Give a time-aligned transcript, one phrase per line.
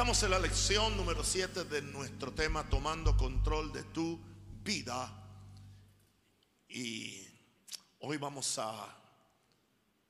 [0.00, 4.18] Estamos en la lección número 7 de nuestro tema Tomando control de tu
[4.64, 5.12] vida.
[6.70, 7.28] Y
[7.98, 8.96] hoy vamos a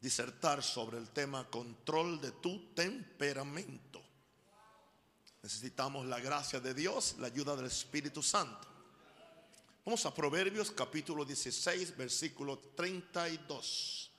[0.00, 4.00] disertar sobre el tema control de tu temperamento.
[5.42, 8.68] Necesitamos la gracia de Dios, la ayuda del Espíritu Santo.
[9.84, 14.12] Vamos a Proverbios capítulo 16, versículo 32.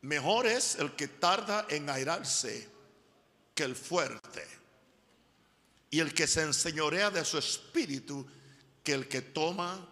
[0.00, 2.74] Mejor es el que tarda en airarse
[3.56, 4.46] que el fuerte.
[5.90, 8.24] Y el que se enseñorea de su espíritu
[8.84, 9.88] que el que toma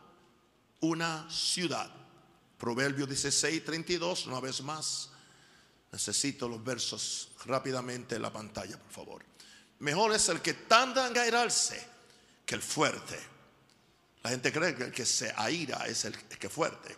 [0.81, 1.91] una ciudad.
[2.59, 5.11] Proverbios 16, 32, una vez más.
[5.91, 9.25] Necesito los versos rápidamente en la pantalla, por favor.
[9.81, 11.85] Mejor es el que tarda en airarse
[12.45, 13.19] que el fuerte.
[14.23, 16.97] La gente cree que el que se aira es el que fuerte.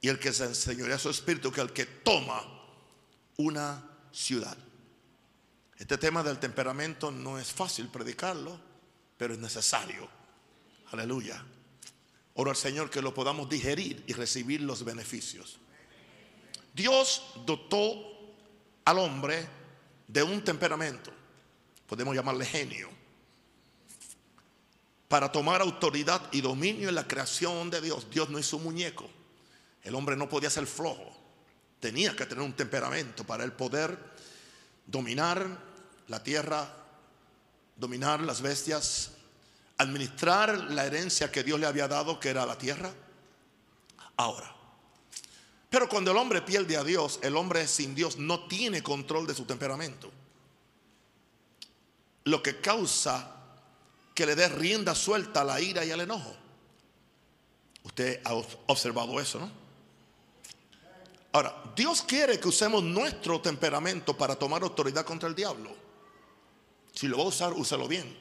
[0.00, 2.44] Y el que se enseñorea su espíritu que el que toma
[3.36, 4.56] una ciudad.
[5.78, 8.58] Este tema del temperamento no es fácil predicarlo,
[9.16, 10.08] pero es necesario.
[10.90, 11.44] Aleluya.
[12.34, 15.58] Oro al Señor que lo podamos digerir y recibir los beneficios.
[16.74, 17.94] Dios dotó
[18.84, 19.46] al hombre
[20.08, 21.12] de un temperamento,
[21.86, 22.88] podemos llamarle genio,
[25.06, 28.10] para tomar autoridad y dominio en la creación de Dios.
[28.10, 29.08] Dios no hizo un muñeco.
[29.82, 31.16] El hombre no podía ser flojo.
[31.80, 33.98] Tenía que tener un temperamento para el poder
[34.86, 35.67] dominar
[36.08, 36.68] la tierra,
[37.76, 39.12] dominar las bestias,
[39.78, 42.92] administrar la herencia que Dios le había dado, que era la tierra.
[44.16, 44.54] Ahora,
[45.70, 49.34] pero cuando el hombre pierde a Dios, el hombre sin Dios no tiene control de
[49.34, 50.10] su temperamento.
[52.24, 53.34] Lo que causa
[54.14, 56.34] que le dé rienda suelta a la ira y al enojo.
[57.84, 59.50] Usted ha observado eso, ¿no?
[61.32, 65.87] Ahora, Dios quiere que usemos nuestro temperamento para tomar autoridad contra el diablo.
[66.98, 68.12] Si lo va a usar, úselo bien.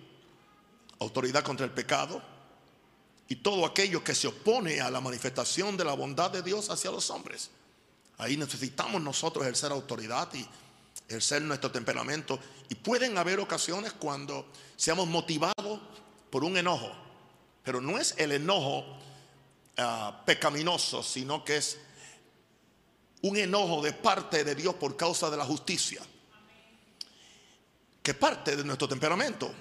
[0.99, 2.21] Autoridad contra el pecado
[3.27, 6.91] y todo aquello que se opone a la manifestación de la bondad de Dios hacia
[6.91, 7.49] los hombres.
[8.19, 10.47] Ahí necesitamos nosotros ejercer autoridad y
[11.07, 12.37] ejercer nuestro temperamento.
[12.69, 14.45] Y pueden haber ocasiones cuando
[14.75, 15.79] seamos motivados
[16.29, 16.91] por un enojo,
[17.63, 18.85] pero no es el enojo
[19.77, 21.79] ah, pecaminoso, sino que es
[23.23, 26.03] un enojo de parte de Dios por causa de la justicia,
[28.07, 29.53] que parte de nuestro temperamento.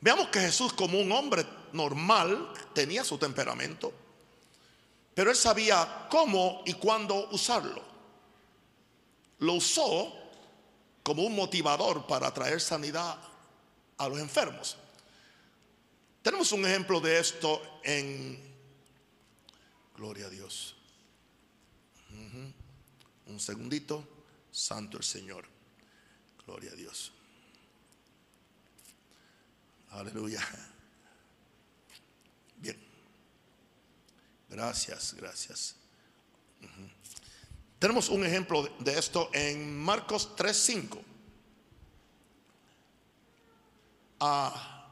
[0.00, 1.44] Veamos que Jesús como un hombre
[1.74, 3.92] normal tenía su temperamento,
[5.14, 7.84] pero él sabía cómo y cuándo usarlo.
[9.40, 10.10] Lo usó
[11.02, 13.18] como un motivador para traer sanidad
[13.98, 14.78] a los enfermos.
[16.22, 18.42] Tenemos un ejemplo de esto en,
[19.94, 20.76] gloria a Dios,
[23.26, 24.02] un segundito,
[24.50, 25.46] santo el Señor,
[26.46, 27.12] gloria a Dios.
[29.90, 30.40] Aleluya.
[32.56, 32.78] Bien.
[34.48, 35.76] Gracias, gracias.
[37.78, 41.00] Tenemos un ejemplo de esto en Marcos 3:5.
[44.20, 44.84] Ah,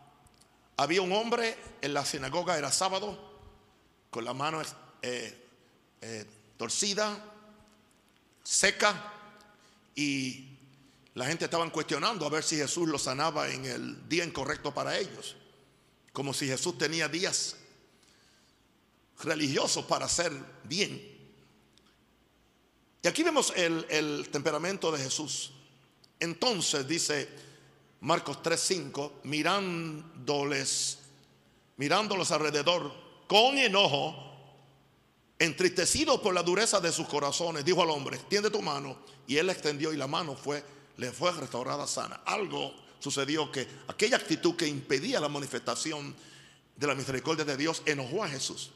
[0.77, 3.19] había un hombre en la sinagoga, era sábado,
[4.11, 4.63] con la mano
[5.03, 5.49] eh,
[6.01, 6.27] eh,
[6.57, 7.19] torcida,
[8.45, 9.13] seca,
[9.97, 10.56] y
[11.17, 14.99] la gente estaba cuestionando a ver si Jesús lo sanaba en el día incorrecto para
[14.99, 15.35] ellos,
[16.13, 17.57] como si Jesús tenía días
[19.23, 20.31] religiosos para hacer
[20.65, 21.17] bien.
[23.03, 25.53] Y aquí vemos el, temperamento de Jesús.
[26.21, 27.31] Entonces dice
[28.03, 30.99] Marcos 3:5, mirándoles,
[31.79, 32.93] mirándolos alrededor
[33.27, 34.15] con enojo,
[35.39, 38.99] entristecido por la dureza de sus corazones, dijo al hombre, extiende tu mano.
[39.27, 42.23] Y él la extendió y la mano fue, le fue restaurada sana.
[42.25, 46.15] Algo sucedió que aquella actitud que impedía la manifestación
[46.77, 48.71] de la misericordia de Dios enojó a Jesús.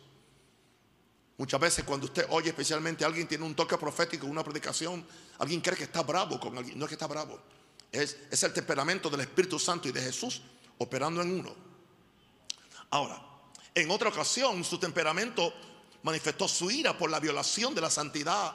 [1.38, 5.04] Muchas veces cuando usted oye especialmente alguien tiene un toque profético, una predicación,
[5.38, 6.78] alguien cree que está bravo con alguien.
[6.78, 7.40] No es que está bravo.
[7.90, 10.42] Es, es el temperamento del Espíritu Santo y de Jesús
[10.78, 11.54] operando en uno.
[12.90, 13.22] Ahora,
[13.74, 15.52] en otra ocasión su temperamento
[16.02, 18.54] manifestó su ira por la violación de la santidad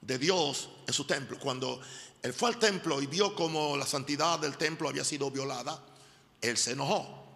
[0.00, 1.38] de Dios en su templo.
[1.38, 1.80] Cuando
[2.22, 5.82] él fue al templo y vio como la santidad del templo había sido violada,
[6.40, 7.26] él se enojó.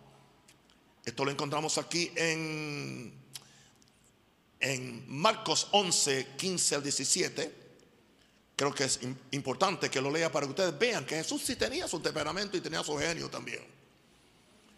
[1.04, 3.12] Esto lo encontramos aquí en
[5.08, 7.64] Marcos 11, 15 al 17.
[8.56, 9.00] Creo que es
[9.32, 12.60] importante que lo lea para que ustedes vean que Jesús sí tenía su temperamento y
[12.60, 13.64] tenía su genio también.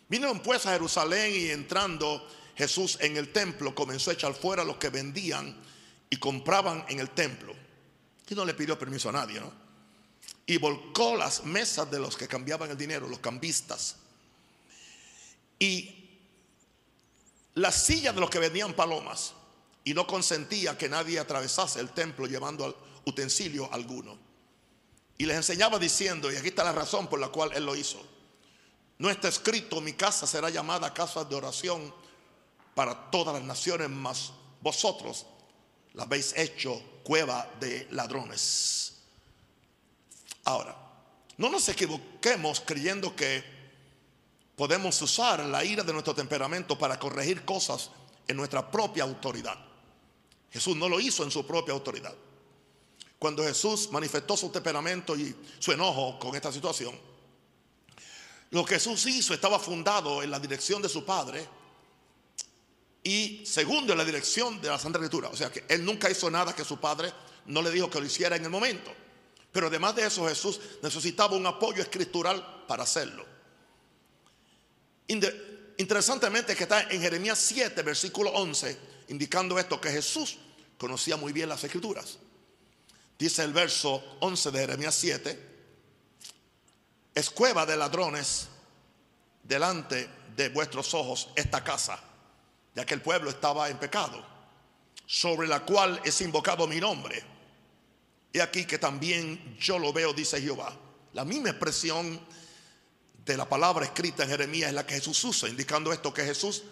[0.09, 2.27] Vinieron pues a Jerusalén y entrando
[2.57, 5.57] Jesús en el templo comenzó a echar fuera a los que vendían
[6.09, 7.55] y compraban en el templo.
[8.29, 9.66] Y no le pidió permiso a nadie, ¿no?
[10.47, 13.97] Y volcó las mesas de los que cambiaban el dinero, los cambistas.
[15.59, 16.21] Y
[17.55, 19.33] las sillas de los que vendían palomas.
[19.83, 24.19] Y no consentía que nadie atravesase el templo llevando utensilio alguno.
[25.19, 28.01] Y les enseñaba diciendo, y aquí está la razón por la cual él lo hizo.
[28.99, 31.93] No está escrito, mi casa será llamada casa de oración
[32.75, 35.27] para todas las naciones, mas vosotros
[35.95, 38.96] la habéis hecho cueva de ladrones.
[40.47, 40.77] Ahora,
[41.39, 43.45] no nos equivoquemos creyendo que
[44.55, 47.91] podemos usar la ira de nuestro temperamento para corregir cosas
[48.29, 49.59] en nuestra propia autoridad.
[50.53, 52.15] Jesús no lo hizo en su propia autoridad.
[53.19, 56.97] Cuando Jesús manifestó su temperamento y su enojo con esta situación,
[58.51, 61.45] lo que Jesús hizo estaba fundado en la dirección de su Padre
[63.03, 65.29] y segundo en la dirección de la Santa Escritura.
[65.29, 67.13] O sea que él nunca hizo nada que su Padre
[67.47, 69.06] no le dijo que lo hiciera en el momento.
[69.57, 73.25] Pero además de eso, Jesús necesitaba un apoyo escritural para hacerlo.
[75.79, 80.37] Interesantemente que está en Jeremías 7, versículo 11, indicando esto, que Jesús
[80.77, 82.19] conocía muy bien las escrituras.
[83.19, 85.43] Dice el verso 11 de Jeremías 7,
[87.15, 88.49] es cueva de ladrones
[89.43, 90.07] delante
[90.37, 91.99] de vuestros ojos esta casa,
[92.75, 94.23] ya que el pueblo estaba en pecado,
[95.07, 97.36] sobre la cual es invocado mi nombre
[98.37, 100.77] y aquí que también yo lo veo, dice Jehová.
[101.15, 102.21] La misma expresión
[103.25, 106.63] de la palabra escrita en Jeremías es la que Jesús usa, indicando esto que Jesús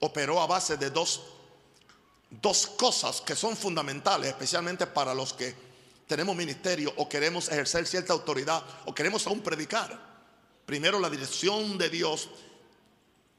[0.00, 1.22] operó a base de dos,
[2.28, 5.54] dos cosas que son fundamentales, especialmente para los que
[6.08, 9.96] tenemos ministerio o queremos ejercer cierta autoridad o queremos aún predicar.
[10.66, 12.30] Primero la dirección de Dios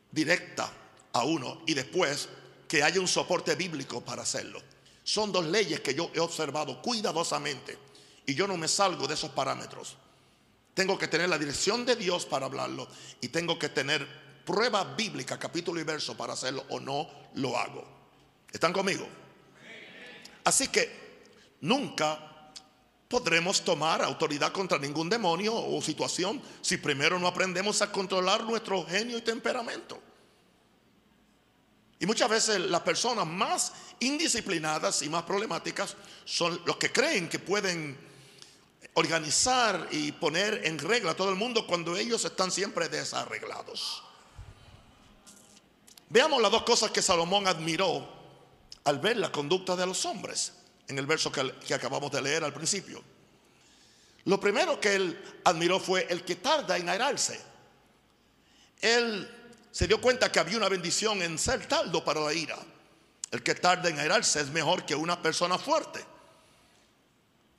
[0.10, 0.72] directa
[1.12, 2.30] a uno y después
[2.66, 4.62] que haya un soporte bíblico para hacerlo.
[5.04, 7.78] Son dos leyes que yo he observado cuidadosamente
[8.26, 9.98] y yo no me salgo de esos parámetros.
[10.74, 12.88] Tengo que tener la dirección de Dios para hablarlo
[13.22, 14.08] y tengo que tener
[14.46, 17.86] prueba bíblica, capítulo y verso para hacerlo o no lo hago.
[18.52, 19.08] ¿Están conmigo?
[20.44, 21.04] Así que
[21.62, 22.52] nunca
[23.08, 28.86] podremos tomar autoridad contra ningún demonio o situación si primero no aprendemos a controlar nuestro
[28.86, 30.02] genio y temperamento.
[32.04, 33.72] Y muchas veces las personas más
[34.02, 35.96] indisciplinadas y más problemáticas
[36.26, 37.98] son los que creen que pueden
[38.96, 44.04] organizar y poner en regla a todo el mundo cuando ellos están siempre desarreglados.
[46.10, 48.06] Veamos las dos cosas que Salomón admiró
[48.84, 50.52] al ver la conducta de los hombres
[50.90, 53.02] en el verso que, acabamos de leer al principio.
[54.26, 57.40] Lo primero que él admiró fue el que tarda en airarse.
[58.82, 59.43] Él
[59.74, 62.60] se dio cuenta que había una bendición en ser taldo para la ira.
[63.32, 66.06] El que tarda en airarse es mejor que una persona fuerte.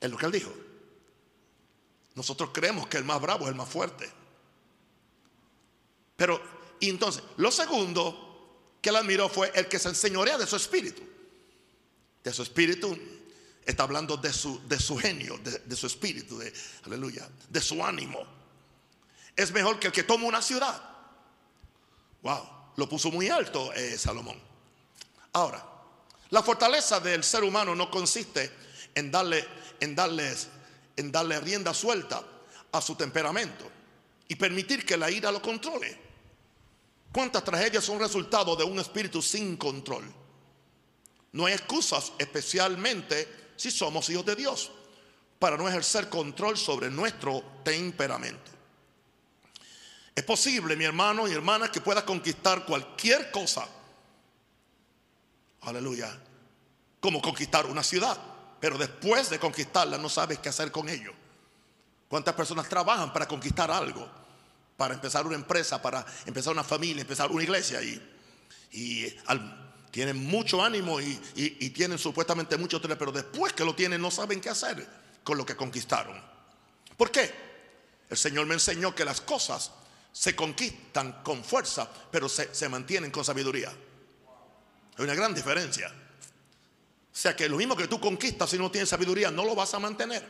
[0.01, 0.55] Es lo que él dijo.
[2.15, 4.09] Nosotros creemos que el más bravo es el más fuerte.
[6.15, 6.41] Pero,
[6.79, 11.03] y entonces, lo segundo que él admiró fue el que se enseñorea de su espíritu.
[12.23, 12.97] De su espíritu,
[13.67, 16.53] está hablando de su, de su genio, de, su espíritu, de,
[16.85, 18.25] aleluya, de su ánimo.
[19.35, 20.94] Es mejor que el que toma una ciudad.
[22.25, 24.41] Wow, lo puso muy alto eh, Salomón.
[25.35, 25.65] Ahora,
[26.31, 28.51] la fortaleza del ser humano no consiste
[28.95, 29.47] en darle,
[29.79, 30.49] en darles,
[30.97, 32.23] en darle rienda suelta
[32.73, 33.71] a su temperamento
[34.27, 36.03] y permitir que la ira lo controle.
[37.13, 40.05] ¿Cuántas tragedias son resultado de un espíritu sin control?
[41.33, 44.73] No hay excusas, especialmente si somos hijos de Dios,
[45.39, 48.54] para no ejercer control sobre nuestro temperamento.
[50.15, 53.67] Es posible, mi hermano y hermana, que pueda conquistar cualquier cosa.
[55.63, 56.17] Aleluya.
[57.01, 58.17] Como conquistar una ciudad.
[58.61, 61.13] Pero después de conquistarla no sabes qué hacer con ello.
[62.09, 64.09] ¿Cuántas personas trabajan para conquistar algo?
[64.77, 67.83] Para empezar una empresa, para empezar una familia, empezar una iglesia.
[67.83, 68.01] Y,
[68.73, 69.15] y
[69.91, 74.11] tienen mucho ánimo y, y, tienen supuestamente mucho tener, pero después que lo tienen no
[74.11, 74.87] saben qué hacer
[75.23, 76.21] con lo que conquistaron.
[76.97, 77.33] ¿Por qué?
[78.11, 79.71] El Señor me enseñó que las cosas
[80.15, 83.69] se conquistan con fuerza, pero se, mantienen con sabiduría.
[84.97, 85.89] Hay una gran diferencia.
[85.89, 89.75] O sea que lo mismo que tú conquistas si no tienes sabiduría, no lo vas
[89.75, 90.25] a mantener.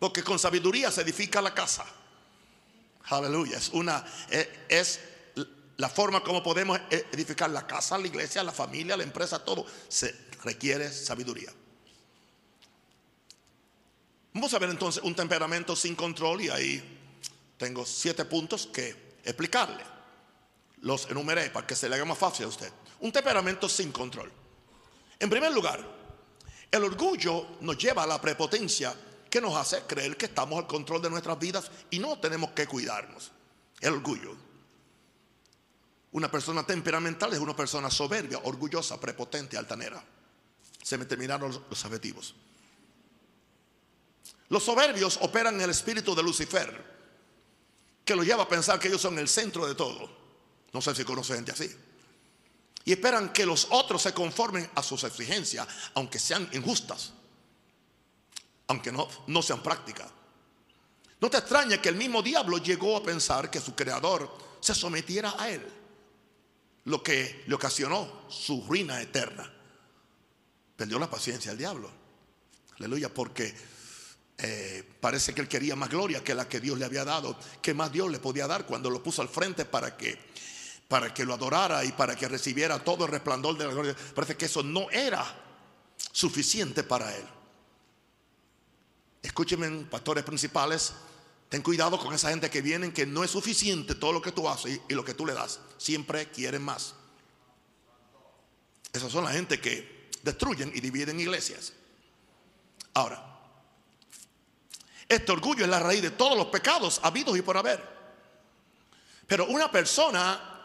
[0.00, 1.86] Porque con sabiduría se edifica la casa.
[3.04, 3.56] Aleluya.
[3.56, 4.98] Es una eh, es
[5.76, 9.64] la forma como podemos edificar la casa, la iglesia, la familia, la empresa, todo.
[9.86, 11.52] Se requiere sabiduría.
[14.34, 16.95] Vamos a ver entonces un temperamento sin control y ahí
[17.56, 19.84] tengo siete puntos que explicarle.
[20.82, 22.72] Los enumeré para que se le haga más fácil a usted.
[23.00, 24.30] Un temperamento sin control.
[25.18, 25.84] En primer lugar,
[26.70, 30.66] el orgullo nos lleva a la prepotencia que ¿Qué nos hace creer que estamos al
[30.66, 33.32] control de nuestras vidas y no tenemos que cuidarnos.
[33.80, 34.34] El orgullo.
[36.12, 40.02] Una persona temperamental es una persona soberbia, orgullosa, prepotente, altanera.
[40.82, 42.34] Se me terminaron los adjetivos.
[44.48, 46.95] Los soberbios operan en el espíritu de Lucifer,
[48.06, 50.08] que lo lleva a pensar que ellos son el centro de todo.
[50.72, 51.68] No sé si conoce gente así.
[52.84, 57.12] Y esperan que los otros se conformen a sus exigencias, aunque sean injustas,
[58.68, 60.08] aunque no, no sean prácticas.
[61.20, 65.34] No te extraña que el mismo diablo llegó a pensar que su creador se sometiera
[65.36, 65.66] a él,
[66.84, 69.52] lo que le ocasionó su ruina eterna.
[70.76, 71.90] Perdió la paciencia el diablo.
[72.78, 73.52] Aleluya, porque
[74.38, 77.72] eh, parece que él quería más gloria que la que Dios le había dado, que
[77.72, 80.18] más Dios le podía dar cuando lo puso al frente para que,
[80.88, 83.96] para que lo adorara y para que recibiera todo el resplandor de la gloria.
[84.14, 85.24] Parece que eso no era
[86.12, 87.24] suficiente para él.
[89.22, 90.92] Escúchenme, pastores principales,
[91.48, 94.48] ten cuidado con esa gente que vienen que no es suficiente todo lo que tú
[94.48, 95.60] haces y, lo que tú le das.
[95.78, 96.94] Siempre quieren más.
[98.92, 101.72] Esas son la gente que destruyen y dividen iglesias.
[102.94, 103.35] Ahora,
[105.08, 107.82] este orgullo es la raíz de todos los pecados habidos y por haber.
[109.26, 110.56] Pero una persona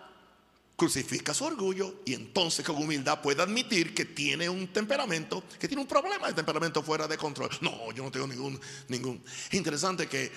[0.76, 5.82] crucifica su orgullo y entonces con humildad puede admitir que tiene un temperamento, que tiene
[5.82, 7.52] un problema de temperamento fuera de control.
[7.62, 9.24] No, yo no tengo ningún, ningún.
[9.48, 10.32] Es interesante que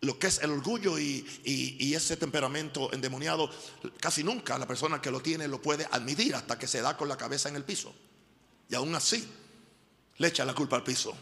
[0.00, 3.50] lo que es el orgullo y, y, ese temperamento endemoniado,
[4.00, 7.08] casi nunca la persona que lo tiene lo puede admitir hasta que se da con
[7.08, 7.94] la cabeza en el piso.
[8.70, 9.28] Y aún así
[10.16, 11.14] le echa la culpa al piso.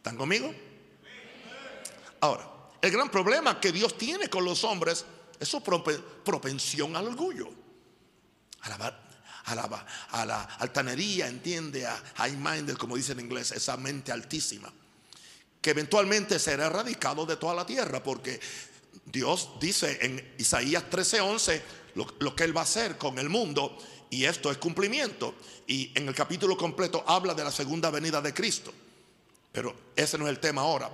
[0.00, 0.54] ¿Están conmigo?
[2.20, 5.04] Ahora, el gran problema que Dios tiene con los hombres
[5.38, 7.50] es su propensión al orgullo,
[8.60, 14.10] a la, a la, altanería, entiende, a high minded, como dice en inglés, esa mente
[14.10, 14.72] altísima,
[15.60, 18.40] que eventualmente será erradicado de toda la tierra, porque
[19.04, 21.60] Dios dice en Isaías 13:11
[21.94, 23.76] lo, lo que Él va a hacer con el mundo,
[24.08, 25.34] y esto es cumplimiento.
[25.66, 28.72] Y en el capítulo completo habla de la segunda venida de Cristo.
[29.52, 30.90] Pero ese no es el tema ahora.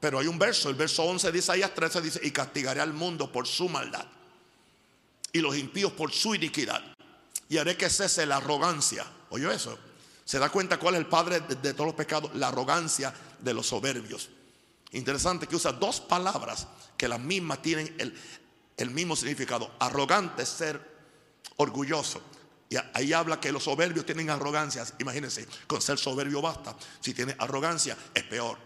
[0.00, 3.32] Pero hay un verso, el verso 11 de Isaías 13 dice, y castigaré al mundo
[3.32, 4.06] por su maldad
[5.34, 6.82] y los impíos por su iniquidad.
[7.48, 9.04] Y haré que cese la arrogancia.
[9.30, 9.76] ¿Oye eso?
[10.24, 12.34] ¿Se da cuenta cuál es el padre de, todos los pecados?
[12.34, 14.30] La arrogancia de los soberbios.
[14.92, 18.16] Interesante que usa dos palabras que las mismas tienen el,
[18.76, 19.72] el mismo significado.
[19.80, 20.80] Arrogante ser
[21.56, 22.22] orgulloso.
[22.68, 24.94] Y ahí habla que los soberbios tienen arrogancias.
[24.98, 26.74] Imagínense, con ser soberbio basta.
[27.00, 28.58] Si tiene arrogancia, es peor.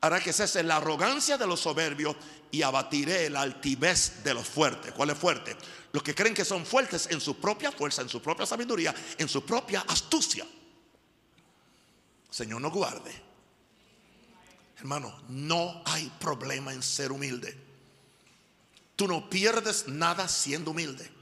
[0.00, 2.16] Hará que cese la arrogancia de los soberbios
[2.50, 4.92] y abatiré la altivez de los fuertes.
[4.92, 5.56] ¿Cuál es fuerte?
[5.92, 9.28] Los que creen que son fuertes en su propia fuerza, en su propia sabiduría, en
[9.28, 10.46] su propia astucia.
[12.30, 13.12] Señor, no guarde.
[14.78, 17.56] Hermano, no hay problema en ser humilde.
[18.96, 21.21] Tú no pierdes nada siendo humilde.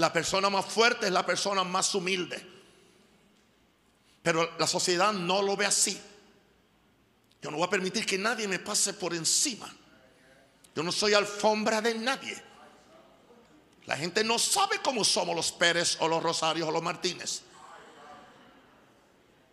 [0.00, 2.42] La persona más fuerte es la persona más humilde.
[4.22, 6.00] Pero la sociedad no lo ve así.
[7.42, 9.70] Yo no voy a permitir que nadie me pase por encima.
[10.74, 12.42] Yo no soy alfombra de nadie.
[13.84, 17.42] La gente no sabe cómo somos los Pérez o los Rosarios o los Martínez.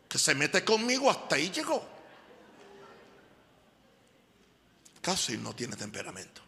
[0.08, 1.86] Que se mete conmigo hasta ahí llegó.
[5.02, 6.47] Casi no tiene temperamento.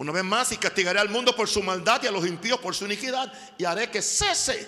[0.00, 2.74] Una vez más, y castigaré al mundo por su maldad y a los impíos por
[2.74, 4.66] su iniquidad, y haré que cese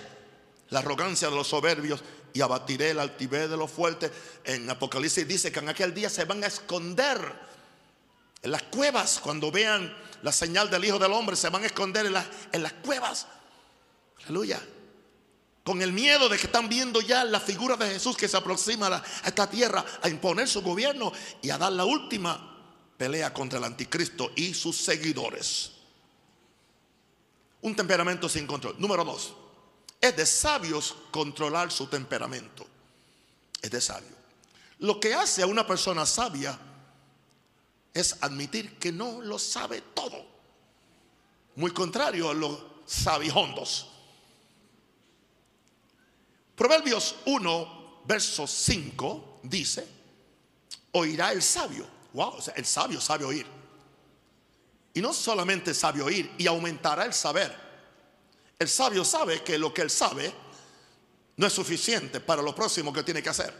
[0.69, 4.11] la arrogancia de los soberbios y abatiré el altivez de los fuertes.
[4.43, 7.17] En Apocalipsis dice que en aquel día se van a esconder
[8.43, 12.05] en las cuevas cuando vean la señal del Hijo del Hombre, se van a esconder
[12.05, 12.13] en,
[12.51, 13.25] en las cuevas.
[14.25, 14.61] Aleluya.
[15.63, 18.85] Con el miedo de que están viendo ya la figura de Jesús que se aproxima
[18.85, 21.11] a esta tierra a imponer su gobierno
[21.41, 22.52] y a dar la última
[22.97, 25.71] pelea contra el anticristo y sus seguidores.
[27.61, 28.75] Un temperamento sin control.
[28.77, 29.33] Número dos,
[29.99, 32.67] es de sabios controlar su temperamento.
[33.61, 34.15] Es de sabio.
[34.79, 36.59] Lo que hace a una persona sabia
[37.93, 40.25] es admitir que no lo sabe todo.
[41.55, 43.87] Muy contrario a los sabijondos.
[46.55, 49.87] Proverbios 1, verso 5 dice,
[50.91, 53.45] oirá el sabio Wow, el sabio sabe oír.
[54.93, 57.53] Y no solamente sabe oír, y aumentará el saber.
[58.59, 60.31] El sabio sabe que lo que él sabe
[61.35, 63.53] no es suficiente para lo próximo que tiene que hacer.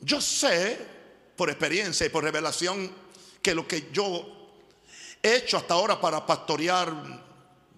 [0.00, 0.78] Yo sé
[1.36, 2.92] por experiencia y por revelación
[3.40, 4.26] que lo que yo
[5.22, 6.92] he hecho hasta ahora para pastorear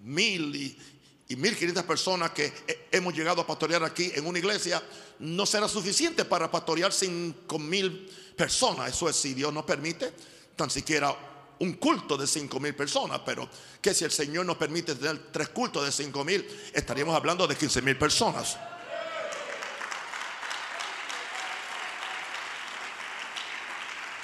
[0.01, 0.92] mil y,
[1.33, 2.53] y 1500 personas que
[2.91, 4.83] hemos llegado a pastorear aquí en una iglesia,
[5.17, 8.93] no será suficiente para pastorear cinco mil personas.
[8.93, 10.13] Eso es si Dios nos permite,
[10.55, 11.15] tan siquiera
[11.57, 13.49] un culto de cinco mil personas, pero
[13.81, 17.55] que si el Señor nos permite tener tres cultos de cinco mil, estaríamos hablando de
[17.55, 18.55] 15 mil personas.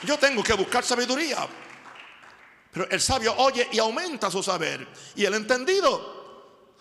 [0.04, 1.48] Yo tengo que buscar sabiduría.
[2.72, 4.88] Pero el sabio oye y aumenta su saber.
[5.16, 6.19] Y el entendido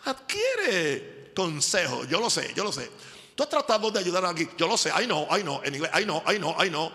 [0.04, 2.04] adquiere consejo.
[2.04, 2.90] Yo lo sé, yo lo sé.
[3.34, 4.50] Tú has tratado de ayudar a alguien.
[4.56, 4.90] Yo lo sé.
[4.90, 5.60] I know, I know.
[5.64, 6.90] En inglés, I know, I know, I know.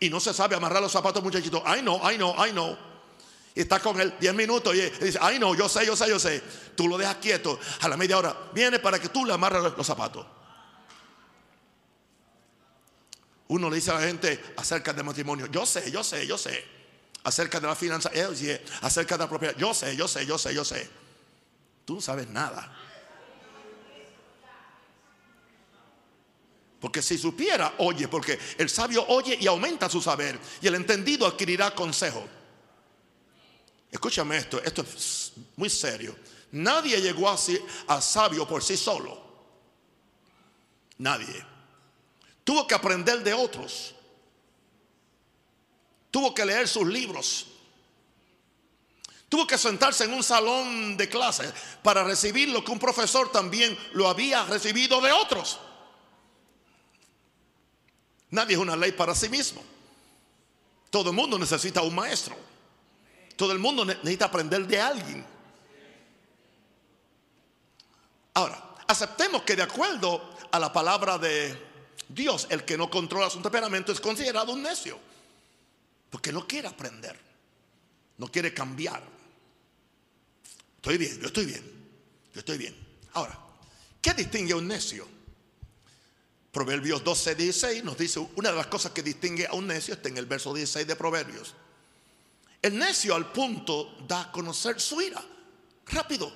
[0.00, 1.62] Y no se sabe amarrar los zapatos, muchachito.
[1.66, 2.76] I know, I know, I know.
[3.54, 6.18] Y está con él 10 minutos y dice, ay no, yo sé, yo sé, yo
[6.18, 6.42] sé.
[6.74, 7.58] Tú lo dejas quieto.
[7.80, 10.26] A la media hora viene para que tú le amarres los zapatos.
[13.48, 16.64] Uno le dice a la gente acerca del matrimonio, yo sé, yo sé, yo sé.
[17.24, 18.10] Acerca de la finanza,
[18.80, 21.01] acerca de la propiedad, yo sé, yo sé, yo sé, yo sé.
[21.84, 22.78] Tú no sabes nada.
[26.80, 31.26] Porque si supiera, oye, porque el sabio oye y aumenta su saber, y el entendido
[31.26, 32.26] adquirirá consejo.
[33.88, 36.16] Escúchame esto, esto es muy serio.
[36.50, 39.22] Nadie llegó así a sabio por sí solo.
[40.98, 41.46] Nadie.
[42.42, 43.94] Tuvo que aprender de otros.
[46.10, 47.46] Tuvo que leer sus libros.
[49.32, 53.78] Tuvo que sentarse en un salón de clases para recibir lo que un profesor también
[53.94, 55.58] lo había recibido de otros.
[58.28, 59.64] Nadie es una ley para sí mismo.
[60.90, 62.36] Todo el mundo necesita un maestro.
[63.34, 65.24] Todo el mundo necesita aprender de alguien.
[68.34, 71.58] Ahora, aceptemos que de acuerdo a la palabra de
[72.06, 74.98] Dios, el que no controla su temperamento es considerado un necio.
[76.10, 77.18] Porque no quiere aprender.
[78.18, 79.21] No quiere cambiar.
[80.82, 81.62] Estoy bien, yo estoy bien.
[82.34, 82.74] Yo estoy bien.
[83.12, 83.38] Ahora,
[84.00, 85.06] ¿qué distingue a un necio?
[86.50, 90.08] Proverbios 12, 16 nos dice una de las cosas que distingue a un necio está
[90.08, 91.54] en el verso 16 de Proverbios.
[92.60, 95.22] El necio al punto da a conocer su ira.
[95.86, 96.32] Rápido,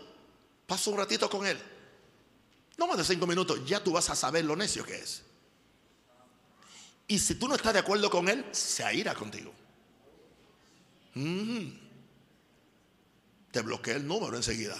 [0.64, 1.58] pasa un ratito con él.
[2.78, 5.22] No más de cinco minutos, ya tú vas a saber lo necio que es.
[7.08, 9.52] Y si tú no estás de acuerdo con él, se aira contigo.
[13.56, 14.76] Te bloquea el número enseguida.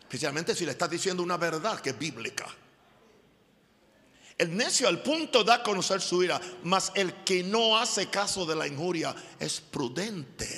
[0.00, 2.48] Especialmente si le estás diciendo una verdad que es bíblica.
[4.36, 8.44] El necio al punto da a conocer su ira, mas el que no hace caso
[8.44, 10.50] de la injuria es prudente.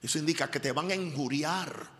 [0.00, 1.90] Eso indica que te van a injuriar.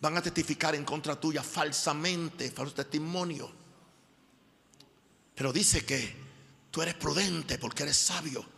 [0.00, 3.52] van a testificar en contra tuya falsamente, falso testimonio.
[5.34, 6.16] Pero dice que
[6.70, 8.55] tú eres prudente porque eres sabio.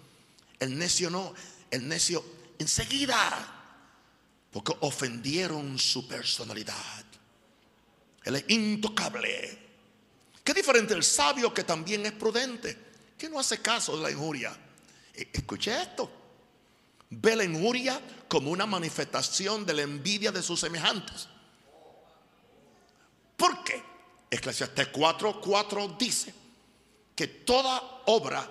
[0.58, 1.34] El necio no,
[1.70, 2.24] el necio
[2.58, 3.58] enseguida,
[4.50, 7.04] porque ofendieron su personalidad.
[8.24, 9.58] Él es intocable.
[10.42, 12.76] Qué diferente el sabio que también es prudente,
[13.16, 14.56] que no hace caso de la injuria.
[15.14, 16.10] E, escuche esto.
[17.10, 21.28] Ve la injuria como una manifestación de la envidia de sus semejantes.
[23.36, 23.82] ¿Por qué?
[24.30, 26.34] Eclesiastes 4:4 4 dice
[27.14, 28.46] que toda obra,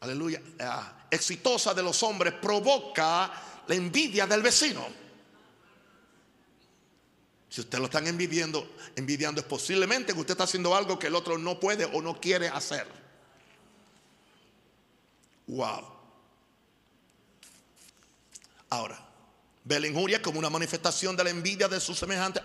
[0.00, 0.64] aleluya, eh,
[1.10, 3.30] exitosa de los hombres provoca
[3.66, 4.86] la envidia del vecino.
[7.48, 11.14] Si usted lo están envidiando, envidiando es posiblemente que usted está haciendo algo que el
[11.14, 12.86] otro no puede o no quiere hacer.
[15.46, 15.98] Wow.
[18.70, 18.98] Ahora,
[19.64, 22.42] ve la injuria como una manifestación de la envidia de sus semejantes.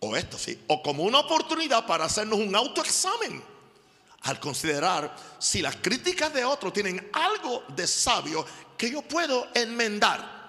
[0.00, 3.51] O esto sí, o como una oportunidad para hacernos un autoexamen
[4.24, 8.44] al considerar si las críticas de otros tienen algo de sabio
[8.76, 10.42] que yo puedo enmendar.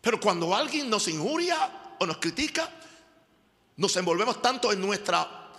[0.00, 2.70] Pero cuando alguien nos injuria o nos critica,
[3.76, 5.50] nos envolvemos tanto en nuestra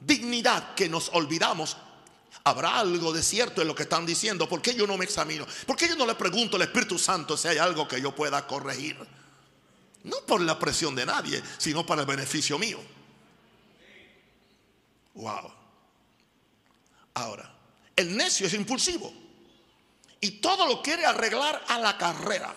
[0.00, 1.76] dignidad que nos olvidamos
[2.44, 4.48] Habrá algo de cierto en lo que están diciendo.
[4.48, 5.44] ¿Por qué yo no me examino?
[5.66, 8.46] ¿Por qué yo no le pregunto al Espíritu Santo si hay algo que yo pueda
[8.46, 8.96] corregir?
[10.04, 12.78] No por la presión de nadie, sino para el beneficio mío.
[15.16, 15.52] Wow.
[17.14, 17.52] Ahora,
[17.96, 19.12] el necio es impulsivo
[20.20, 22.54] y todo lo quiere arreglar a la carrera.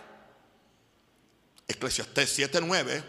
[1.68, 3.04] Eclesiastés 7:9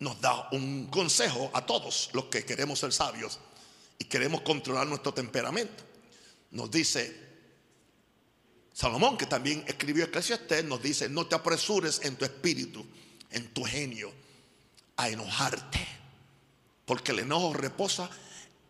[0.00, 3.38] nos da un consejo a todos los que queremos ser sabios
[3.98, 5.84] y queremos controlar nuestro temperamento.
[6.50, 7.26] Nos dice
[8.76, 12.84] Salomón, que también escribió Eclesiastés, nos dice, no te apresures en tu espíritu,
[13.30, 14.12] en tu genio,
[14.98, 15.95] a enojarte,
[16.86, 18.08] porque el enojo reposa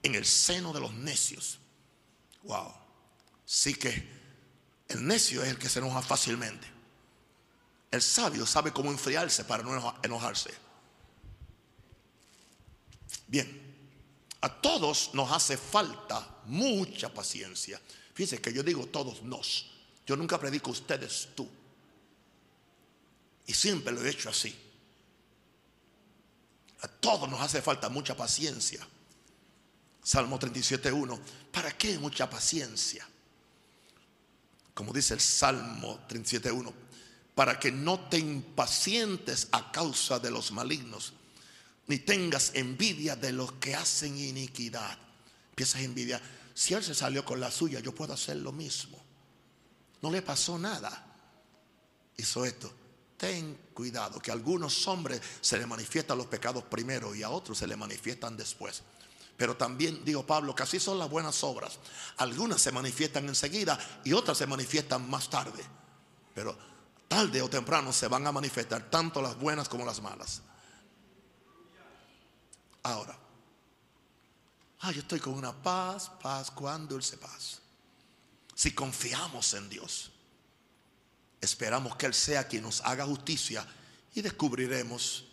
[0.03, 1.61] en el seno de los necios.
[2.43, 2.73] Wow.
[3.45, 4.09] Sí que
[4.89, 6.67] el necio es el que se enoja fácilmente.
[7.91, 10.53] El sabio sabe cómo enfriarse para no enojarse.
[13.29, 13.67] Bien,
[14.41, 17.81] a todos nos hace falta mucha paciencia.
[18.15, 19.71] Fíjense que yo digo todos nos.
[20.07, 21.49] Yo nunca predico ustedes tú.
[23.47, 24.66] Y siempre lo he hecho así.
[26.87, 28.87] A todos nos hace falta mucha paciencia.
[30.05, 31.19] Salmo 37.1.
[31.51, 33.05] ¿Para qué mucha paciencia?
[34.73, 36.73] Como dice el Salmo 37.1.
[37.35, 41.13] Para que no te impacientes a causa de los malignos,
[41.89, 44.97] ni tengas envidia de los que hacen iniquidad.
[45.51, 46.23] Empiezas a envidiar.
[46.55, 49.03] Si él se salió con la suya, yo puedo hacer lo mismo.
[50.03, 51.05] No le pasó nada.
[52.17, 52.73] Hizo esto
[53.17, 57.59] ten cuidado, que a algunos hombres se les manifiestan los pecados primero y a otros
[57.59, 58.83] se les manifiestan después.
[59.37, 61.79] Pero también, digo Pablo, que así son las buenas obras.
[62.19, 65.63] Algunas se manifiestan enseguida y otras se manifiestan más tarde.
[66.35, 66.57] Pero
[67.09, 70.43] tarde o temprano se van a manifestar tanto las buenas como las malas.
[72.83, 73.19] Ahora,
[74.81, 77.61] ah, yo estoy con una paz, paz, cuán dulce paz.
[78.55, 80.13] Si confiamos en Dios
[81.41, 83.67] Esperamos que Él sea quien nos haga justicia
[84.15, 85.25] y descubriremos,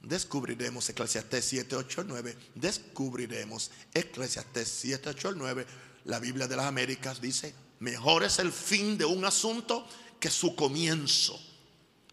[0.00, 5.66] descubriremos Eclesiastés 7, 8, 9, descubriremos Eclesiastés 7, 8, 9.
[6.04, 9.86] La Biblia de las Américas dice, mejor es el fin de un asunto
[10.18, 11.40] que su comienzo.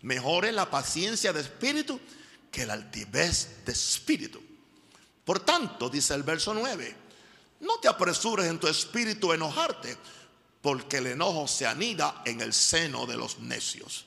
[0.01, 1.99] Mejor es la paciencia de espíritu
[2.51, 4.41] que la altivez de espíritu.
[5.25, 6.95] Por tanto, dice el verso 9,
[7.61, 9.97] no te apresures en tu espíritu a enojarte
[10.61, 14.05] porque el enojo se anida en el seno de los necios.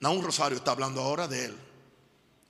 [0.00, 1.56] Naún Rosario está hablando ahora de él.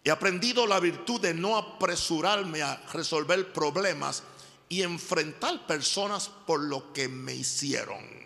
[0.05, 4.23] He aprendido la virtud de no apresurarme a resolver problemas
[4.69, 8.21] y enfrentar personas por lo que me hicieron.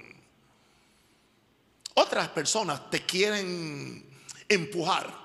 [1.94, 4.04] Otras personas te quieren
[4.48, 5.24] empujar.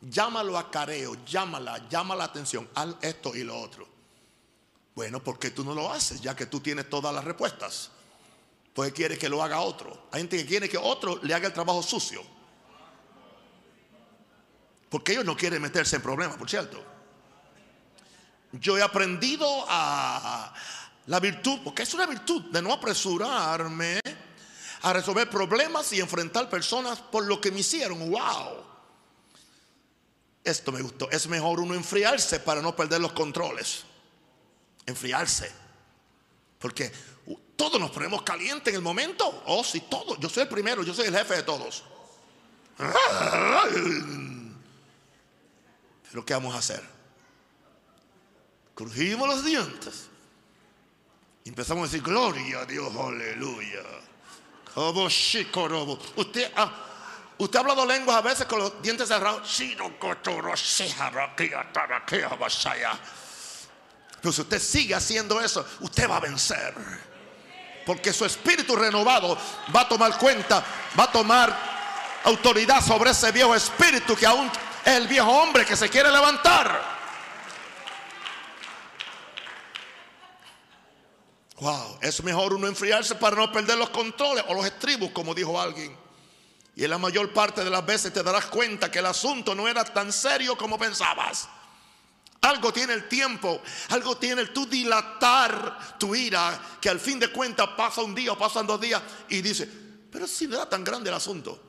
[0.00, 3.95] Llámalo a careo, llámala, llama la atención, al esto y lo otro.
[4.96, 6.22] Bueno, ¿por qué tú no lo haces?
[6.22, 7.90] Ya que tú tienes todas las respuestas.
[8.72, 10.08] Pues quieres que lo haga otro.
[10.10, 12.22] Hay gente que quiere que otro le haga el trabajo sucio.
[14.88, 16.82] Porque ellos no quieren meterse en problemas, por cierto.
[18.52, 20.54] Yo he aprendido a
[21.08, 24.00] la virtud, porque es una virtud de no apresurarme
[24.80, 28.10] a resolver problemas y enfrentar personas por lo que me hicieron.
[28.10, 28.64] ¡Wow!
[30.42, 31.10] Esto me gustó.
[31.10, 33.84] Es mejor uno enfriarse para no perder los controles
[34.86, 35.52] enfriarse.
[36.58, 36.90] Porque
[37.56, 39.42] todos nos ponemos calientes en el momento.
[39.46, 40.18] Oh, sí, todos.
[40.18, 41.84] Yo soy el primero, yo soy el jefe de todos.
[46.10, 46.82] Pero ¿qué vamos a hacer?
[48.74, 50.08] Crujimos los dientes.
[51.44, 53.82] Y empezamos a decir, gloria a Dios, aleluya.
[54.74, 56.72] Como Usted ha,
[57.38, 59.48] usted ha hablado lenguas a veces con los dientes cerrados.
[64.20, 66.74] Pero si usted sigue haciendo eso, usted va a vencer.
[67.84, 69.38] Porque su espíritu renovado
[69.74, 70.64] va a tomar cuenta,
[70.98, 71.56] va a tomar
[72.24, 74.50] autoridad sobre ese viejo espíritu que aún
[74.84, 76.96] es el viejo hombre que se quiere levantar.
[81.58, 85.58] Wow, es mejor uno enfriarse para no perder los controles o los estribos, como dijo
[85.58, 85.96] alguien.
[86.74, 89.66] Y en la mayor parte de las veces te darás cuenta que el asunto no
[89.66, 91.48] era tan serio como pensabas.
[92.46, 97.32] Algo tiene el tiempo, algo tiene el tú dilatar tu ira, que al fin de
[97.32, 99.68] cuentas pasa un día o pasan dos días y dice,
[100.12, 101.60] pero si no era tan grande el asunto.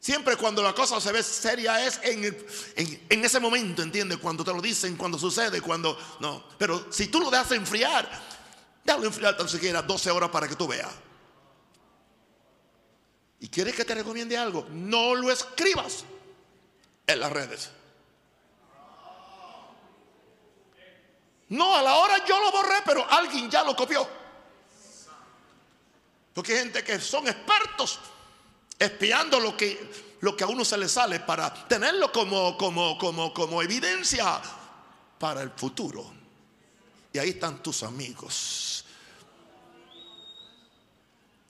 [0.00, 4.18] Siempre cuando la cosa se ve seria es en, ese momento, ¿entiendes?
[4.18, 6.42] Cuando te lo dicen, cuando sucede, cuando no.
[6.58, 8.10] Pero si tú lo dejas enfriar,
[8.82, 10.90] déjalo enfriar tan siquiera 12 horas para que tú veas.
[13.38, 14.66] ¿Y quieres que te recomiende algo?
[14.72, 16.04] No lo escribas
[17.06, 17.70] en las redes.
[21.50, 24.08] No, a la hora yo lo borré, pero alguien ya lo copió.
[26.32, 27.98] Porque hay gente que son expertos
[28.78, 33.34] espiando lo que, lo que a uno se le sale para tenerlo como, como, como,
[33.34, 34.40] como evidencia
[35.18, 36.06] para el futuro.
[37.12, 38.84] Y ahí están tus amigos.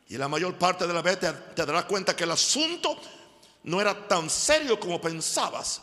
[0.09, 2.99] Y la mayor parte de la vez te, te darás cuenta que el asunto
[3.65, 5.83] no era tan serio como pensabas.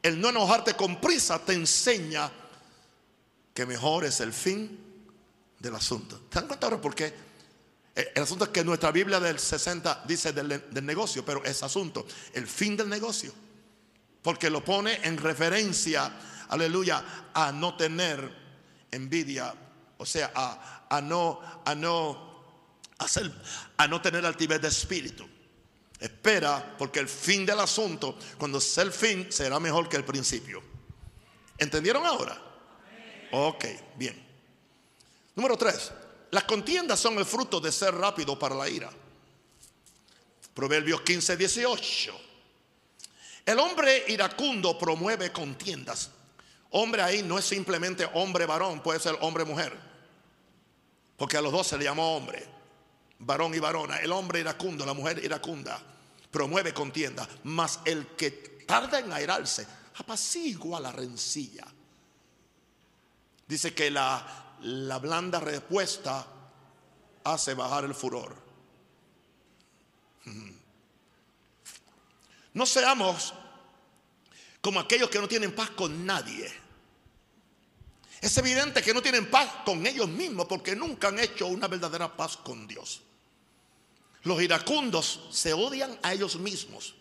[0.00, 2.30] El no enojarte con prisa te enseña
[3.56, 4.78] que mejor es el fin
[5.58, 6.20] del asunto.
[6.28, 7.12] ¿Te dan cuenta ahora por qué?
[7.94, 12.46] El asunto es que nuestra Biblia del 60 dice del, negocio, pero es asunto, el
[12.46, 13.32] fin del negocio.
[14.20, 16.12] Porque lo pone en referencia,
[16.50, 18.30] aleluya, a no tener
[18.90, 19.54] envidia
[19.96, 22.44] O sea, a, a no, a no
[22.98, 23.32] hacer,
[23.78, 25.26] a no tener altivez de espíritu.
[25.98, 30.62] Espera, porque el fin del asunto, cuando sea el fin, será mejor que el principio.
[31.56, 32.45] ¿Entendieron ahora?
[33.38, 34.16] Ok, bien.
[35.34, 35.92] Número tres,
[36.30, 38.90] las contiendas son el fruto de ser rápido para la ira.
[40.54, 42.20] Proverbios 15, 18.
[43.44, 46.08] El hombre iracundo promueve contiendas.
[46.70, 49.76] Hombre ahí no es simplemente hombre varón, puede ser hombre mujer.
[51.18, 52.42] Porque a los dos se le llamó hombre,
[53.18, 53.98] varón y varona.
[53.98, 55.78] El hombre iracundo, la mujer iracunda,
[56.30, 57.28] promueve contienda.
[57.44, 58.30] Mas el que
[58.66, 61.66] tarda en airarse, apacigua la rencilla.
[63.46, 66.26] Dice que la, la blanda respuesta
[67.24, 68.34] hace bajar el furor.
[72.54, 73.34] No seamos
[74.60, 76.52] como aquellos que no tienen paz con nadie.
[78.20, 82.16] Es evidente que no tienen paz con ellos mismos porque nunca han hecho una verdadera
[82.16, 83.02] paz con Dios.
[84.22, 86.94] Los iracundos se odian a ellos mismos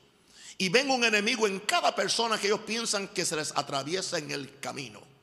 [0.57, 4.29] y ven un enemigo en cada persona que ellos piensan que se les atraviesa en
[4.31, 5.14] el camino.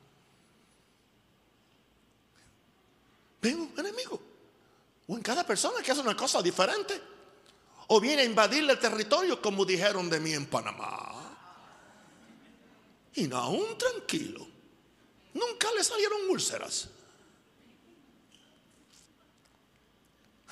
[3.43, 4.23] Ven un enemigo.
[5.09, 7.03] O en cada persona que hace una cosa diferente
[7.89, 11.37] o viene a invadirle el territorio como dijeron de mí en Panamá.
[13.15, 14.47] Y no aún tranquilo.
[15.35, 16.89] Nunca le salieron úlceras.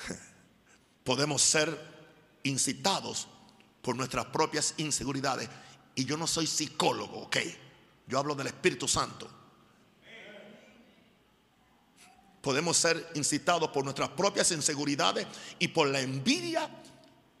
[1.03, 1.89] Podemos ser
[2.43, 3.27] incitados
[3.81, 5.49] por nuestras propias inseguridades.
[5.95, 7.37] Y yo no soy psicólogo, ok.
[8.07, 9.40] Yo hablo del Espíritu Santo.
[12.41, 15.27] Podemos ser incitados por nuestras propias inseguridades
[15.59, 16.69] y por la envidia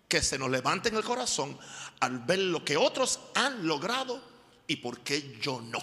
[0.07, 1.57] que se nos levante en el corazón
[2.01, 4.21] al ver lo que otros han logrado
[4.67, 5.79] y por qué yo no.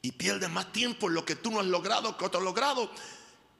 [0.00, 2.90] Y pierdes más tiempo en lo que tú no has logrado que otro ha logrado,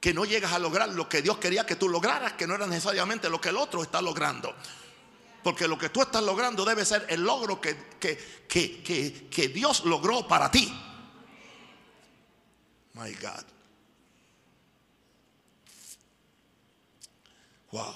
[0.01, 2.67] que no llegas a lograr lo que Dios quería que tú lograras, que no era
[2.67, 4.53] necesariamente lo que el otro está logrando.
[5.45, 8.17] Porque lo que tú estás logrando debe ser el logro que, que,
[8.49, 10.73] que, que Dios logró para ti.
[12.95, 13.45] My God.
[17.71, 17.95] Wow.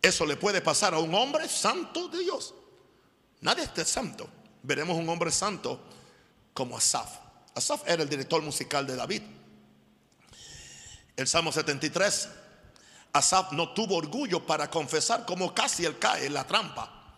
[0.00, 2.54] Eso le puede pasar a un hombre santo de Dios.
[3.40, 4.28] Nadie es santo.
[4.62, 5.80] Veremos un hombre santo
[6.52, 7.18] como Asaf.
[7.54, 9.22] Asaf era el director musical de David.
[11.16, 12.28] El Salmo 73.
[13.12, 17.14] Asaf no tuvo orgullo para confesar como casi él cae en la trampa.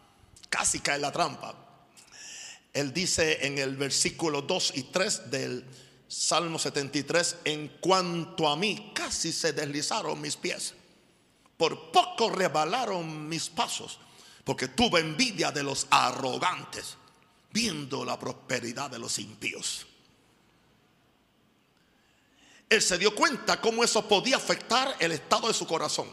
[0.48, 1.54] Casi cae en la trampa.
[2.72, 5.64] Él dice en el versículo 2 y 3 del
[6.14, 10.74] Salmo 73, en cuanto a mí, casi se deslizaron mis pies
[11.57, 13.98] por poco rebalaron mis pasos,
[14.44, 16.96] porque tuve envidia de los arrogantes,
[17.53, 19.87] viendo la prosperidad de los impíos.
[22.68, 26.09] Él se dio cuenta cómo eso podía afectar el estado de su corazón.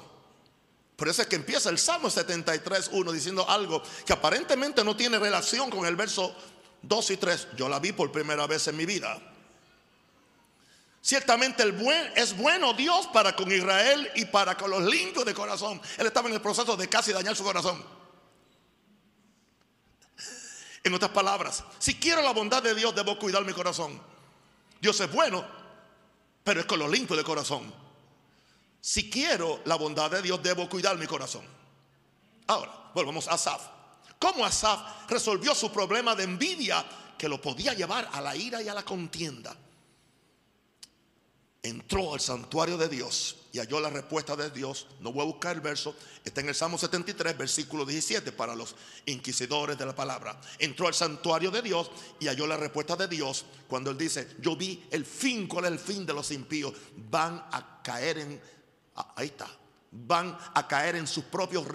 [0.96, 5.18] Por eso es que empieza el Salmo 73, 1 diciendo algo que aparentemente no tiene
[5.18, 6.36] relación con el verso
[6.84, 7.48] 2 y 3.
[7.58, 9.20] Yo la vi por primera vez en mi vida.
[11.02, 15.34] Ciertamente el buen, es bueno Dios para con Israel y para con los limpios de
[15.34, 15.82] corazón.
[15.98, 17.84] Él estaba en el proceso de casi dañar su corazón.
[20.84, 24.00] En otras palabras, si quiero la bondad de Dios, debo cuidar mi corazón.
[24.80, 25.46] Dios es bueno,
[26.44, 27.74] pero es con los limpios de corazón.
[28.80, 31.46] Si quiero la bondad de Dios, debo cuidar mi corazón.
[32.48, 33.62] Ahora, volvamos a Asaf.
[34.20, 36.86] ¿Cómo Asaf resolvió su problema de envidia
[37.18, 39.56] que lo podía llevar a la ira y a la contienda?
[41.64, 44.88] Entró al santuario de Dios y halló la respuesta de Dios.
[45.00, 48.76] No voy a buscar el verso, está en el Salmo 73, versículo 17, para los
[49.06, 50.40] inquisidores de la palabra.
[50.58, 54.56] Entró al santuario de Dios y halló la respuesta de Dios cuando él dice, yo
[54.56, 56.74] vi el fin, ¿cuál es el fin de los impíos?
[57.10, 58.42] Van a caer en,
[59.16, 59.48] ahí está,
[59.92, 61.66] van a caer en sus propios,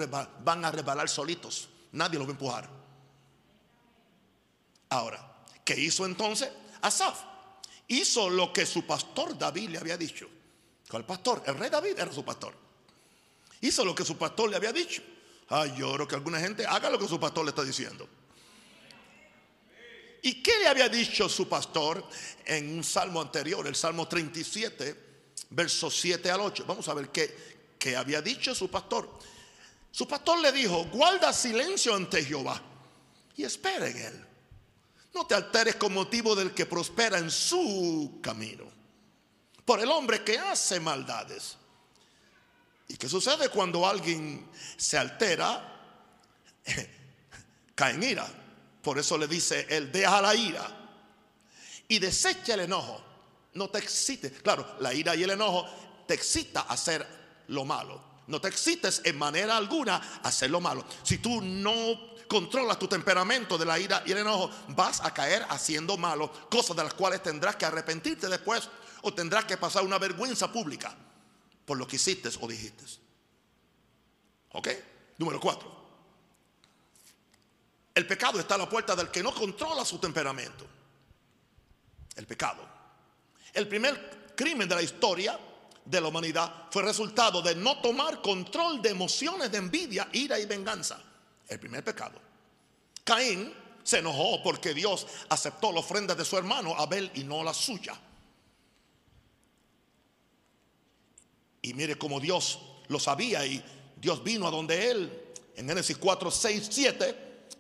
[0.45, 1.69] van a rebalar solitos.
[1.93, 2.69] Nadie los va a empujar.
[4.89, 6.51] Ahora, ¿qué hizo entonces
[6.83, 7.36] Asaf?
[7.89, 10.29] Hizo lo que su pastor David le había dicho.
[10.89, 11.43] ¿Cuál pastor?
[11.47, 12.55] El rey David era su pastor.
[13.61, 15.03] Hizo lo que su pastor le había dicho.
[15.49, 18.09] Ay, yo que alguna gente haga lo que su pastor le está diciendo.
[20.23, 22.05] ¿Y qué le había dicho su pastor
[22.45, 24.97] en un salmo anterior, el salmo 37,
[25.51, 26.65] versos 7 al 8?
[26.67, 29.09] Vamos a ver qué, qué había dicho su pastor.
[29.93, 32.61] Su pastor le dijo, guarda silencio ante Jehová
[33.37, 34.27] y espera en él.
[35.17, 38.65] No te alteres con motivo del que prospera en su camino.
[39.65, 41.57] Por el hombre que hace maldades.
[42.87, 45.81] ¿Y qué sucede cuando alguien se altera?
[47.75, 48.29] cae en ira.
[48.83, 50.69] Por eso le dice, él deja la ira
[51.89, 53.03] y desecha el enojo.
[53.55, 54.31] No te excite.
[54.31, 55.67] Claro, la ira y el enojo
[56.07, 57.07] te excita a hacer
[57.49, 58.03] lo malo.
[58.27, 60.85] No te excites en manera alguna a hacer lo malo.
[61.03, 65.45] Si tú no controlas tu temperamento de la ira y el enojo, vas a caer
[65.49, 68.69] haciendo malo, cosas de las cuales tendrás que arrepentirte después
[69.03, 70.95] o tendrás que pasar una vergüenza pública
[71.65, 72.85] por lo que hiciste o dijiste.
[74.53, 74.69] ¿Ok?
[75.19, 75.77] Número cuatro.
[77.95, 80.67] El pecado está a la puerta del que no controla su temperamento.
[82.15, 82.67] El pecado.
[83.53, 85.39] El primer crimen de la historia
[85.85, 90.47] de la humanidad fue resultado de no tomar control de emociones de envidia, ira y
[90.47, 91.01] venganza.
[91.49, 92.21] El primer pecado.
[93.05, 97.55] Caín se enojó porque Dios aceptó la ofrenda de su hermano Abel y no la
[97.55, 97.99] suya.
[101.63, 103.65] Y mire cómo Dios lo sabía y
[103.97, 105.23] Dios vino a donde él.
[105.55, 107.17] En Génesis 4, 6, 7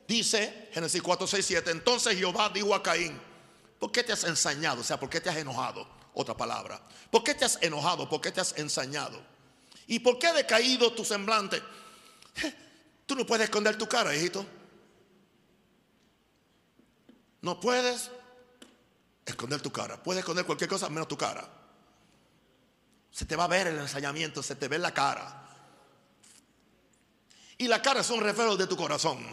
[0.06, 3.18] dice, Génesis 4, 6, 7, entonces Jehová dijo a Caín,
[3.78, 4.80] ¿por qué te has ensañado?
[4.80, 5.88] O sea, ¿por qué te has enojado?
[6.14, 6.80] Otra palabra.
[7.10, 8.08] ¿Por qué te has enojado?
[8.08, 9.20] ¿Por qué te has ensañado?
[9.86, 11.62] ¿Y por qué ha decaído tu semblante?
[13.06, 14.44] Tú no puedes esconder tu cara, hijito.
[17.40, 18.10] No puedes
[19.24, 20.02] esconder tu cara.
[20.02, 21.48] Puedes esconder cualquier cosa menos tu cara.
[23.12, 25.44] Se te va a ver el ensañamiento, se te ve la cara.
[27.58, 29.24] Y la cara es un reflejo de tu corazón.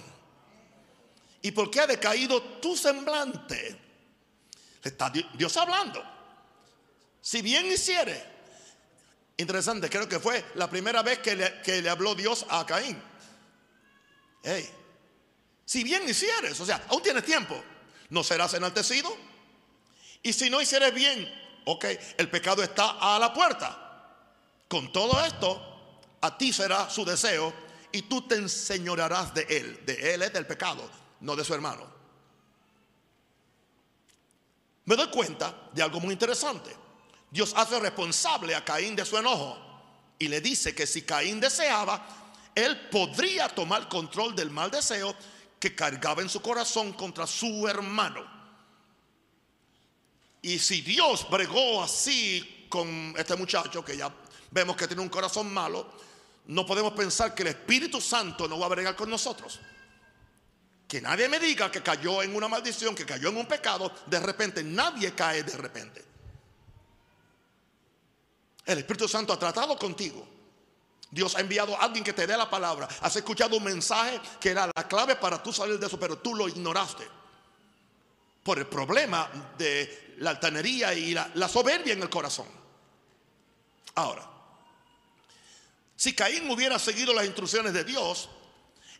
[1.41, 3.79] ¿Y por qué ha decaído tu semblante?
[4.81, 6.01] Está Dios hablando.
[7.19, 8.31] Si bien hiciere.
[9.37, 13.01] Interesante, creo que fue la primera vez que le, que le habló Dios a Caín.
[14.43, 14.69] Hey,
[15.65, 17.61] si bien hicieres, o sea, aún tienes tiempo,
[18.09, 19.15] no serás enaltecido.
[20.21, 21.27] Y si no hicieres bien,
[21.65, 21.85] ok,
[22.17, 23.79] el pecado está a la puerta.
[24.67, 25.61] Con todo esto,
[26.21, 27.53] a ti será su deseo
[27.91, 29.85] y tú te enseñorarás de él.
[29.85, 30.89] De él es del pecado,
[31.21, 31.91] no de su hermano.
[34.85, 36.75] Me doy cuenta de algo muy interesante.
[37.31, 39.57] Dios hace responsable a Caín de su enojo
[40.19, 42.22] y le dice que si Caín deseaba,
[42.55, 45.15] él podría tomar control del mal deseo
[45.59, 48.25] que cargaba en su corazón contra su hermano.
[50.41, 54.13] Y si Dios bregó así con este muchacho que ya
[54.51, 55.89] vemos que tiene un corazón malo,
[56.47, 59.59] no podemos pensar que el Espíritu Santo no va a bregar con nosotros.
[60.87, 64.19] Que nadie me diga que cayó en una maldición, que cayó en un pecado, de
[64.19, 66.05] repente, nadie cae de repente.
[68.65, 70.27] El Espíritu Santo ha tratado contigo.
[71.13, 72.87] Dios ha enviado a alguien que te dé la palabra.
[73.01, 76.33] Has escuchado un mensaje que era la clave para tú salir de eso, pero tú
[76.33, 77.07] lo ignoraste.
[78.41, 82.47] Por el problema de la altanería y la, soberbia en el corazón.
[83.93, 84.27] Ahora,
[85.95, 88.27] si Caín hubiera seguido las instrucciones de Dios,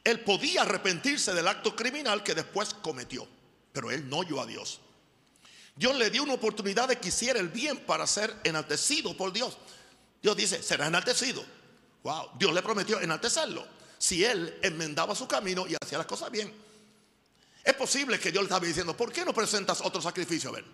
[0.04, 3.28] él podía arrepentirse del acto criminal que después cometió,
[3.72, 4.82] pero él no oyó a Dios.
[5.76, 9.58] Dios le dio una oportunidad de que hiciera el bien para ser enaltecido por Dios.
[10.22, 11.44] Dios dice, será enaltecido.
[12.04, 13.66] Wow, Dios le prometió enaltecerlo
[13.98, 16.54] si él enmendaba su camino y hacía las cosas bien.
[17.64, 20.50] Es posible que Dios le estaba diciendo, ¿por qué no presentas otro sacrificio?
[20.50, 20.66] A ver.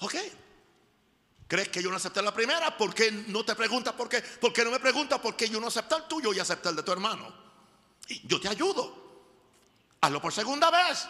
[0.00, 0.14] Ok.
[1.48, 2.76] ¿Crees que yo no acepté la primera?
[2.76, 4.20] ¿Por qué no te preguntas por qué?
[4.20, 6.76] ¿Por qué no me preguntas por qué yo no acepté el tuyo y acepté el
[6.76, 7.32] de tu hermano?
[8.08, 9.00] Y yo te ayudo.
[10.02, 11.08] Hazlo por segunda vez.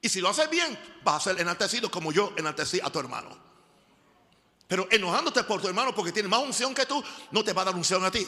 [0.00, 3.49] Y si lo haces bien, vas a ser enaltecido como yo enaltecí a tu hermano.
[4.70, 7.02] Pero enojándote por tu hermano porque tiene más unción que tú,
[7.32, 8.24] no te va a dar unción a ti.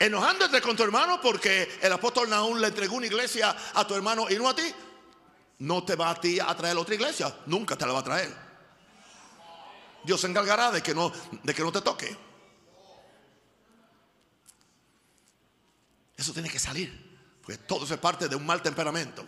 [0.00, 4.30] enojándote con tu hermano porque el apóstol Nahum le entregó una iglesia a tu hermano
[4.30, 4.72] y no a ti,
[5.58, 8.32] no te va a ti a traer otra iglesia, nunca te la va a traer.
[10.04, 11.10] Dios se encargará de que no,
[11.42, 12.27] de que no te toque.
[16.18, 16.92] Eso tiene que salir,
[17.40, 19.24] porque todo eso es parte de un mal temperamento.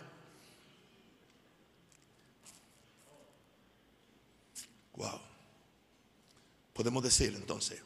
[4.95, 5.21] Wow.
[6.73, 7.81] Podemos decir entonces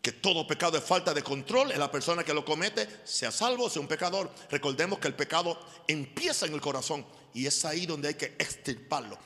[0.00, 3.68] que todo pecado es falta de control en la persona que lo comete, sea salvo,
[3.68, 4.30] sea un pecador.
[4.50, 9.18] Recordemos que el pecado empieza en el corazón y es ahí donde hay que extirparlo.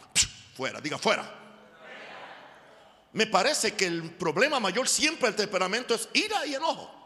[0.57, 1.33] Fuera, diga fuera.
[3.13, 6.98] Me parece que el problema mayor siempre el temperamento es ira y enojo.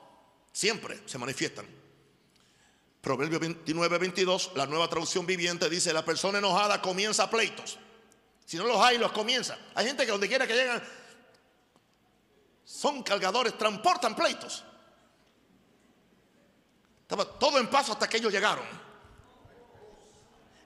[0.53, 1.67] Siempre se manifiestan.
[3.01, 7.79] Proverbio 29, 22, la nueva traducción viviente dice, la persona enojada comienza pleitos.
[8.47, 9.59] Si no los hay, los comienza.
[9.75, 10.83] Hay gente que donde quiera que llegan,
[12.65, 14.63] son cargadores, transportan pleitos.
[17.03, 18.65] Estaba todo en paz hasta que ellos llegaron.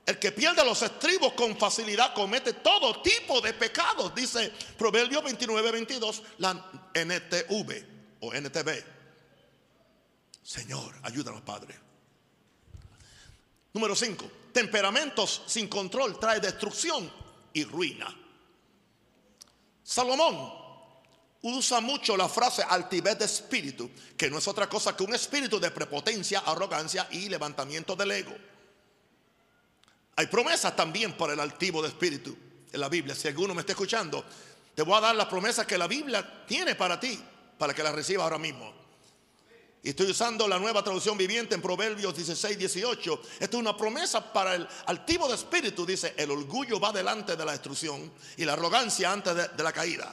[0.05, 5.73] El que pierde los estribos con facilidad comete todo tipo de pecados, dice Proverbios 29,
[5.73, 6.53] 22, la
[6.95, 8.96] NTV o NTV.
[10.47, 11.75] Señor, ayúdanos, Padre.
[13.73, 14.31] Número 5.
[14.53, 17.11] Temperamentos sin control trae destrucción
[17.53, 18.17] y ruina.
[19.83, 20.53] Salomón
[21.43, 25.59] usa mucho la frase altivez de espíritu, que no es otra cosa que un espíritu
[25.59, 28.37] de prepotencia, arrogancia y levantamiento del ego.
[30.15, 32.37] Hay promesas también para el altivo de espíritu
[32.73, 33.17] en la Biblia.
[33.17, 34.25] Si alguno me está escuchando,
[34.77, 37.21] te voy a dar la promesa que la Biblia tiene para ti,
[37.59, 38.86] para que la recibas ahora mismo.
[39.87, 43.23] Y estoy usando la nueva traducción viviente en Proverbios 16, 18.
[43.39, 45.87] Esta es una promesa para el altivo de espíritu.
[45.87, 49.73] Dice, el orgullo va delante de la destrucción y la arrogancia antes de, de la
[49.73, 50.13] caída.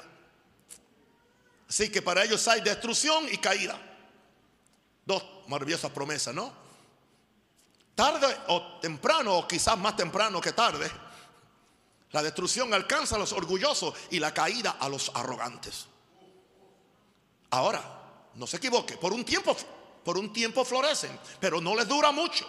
[1.67, 3.81] Así que para ellos hay destrucción y caída.
[5.07, 6.53] Dos maravillosas promesas, ¿no?
[7.95, 10.87] Tarde o temprano, o quizás más temprano que tarde,
[12.11, 15.87] la destrucción alcanza a los orgullosos y la caída a los arrogantes.
[17.49, 18.02] Ahora,
[18.35, 19.55] no se equivoque, por un tiempo,
[20.03, 22.47] por un tiempo florecen, pero no les dura mucho.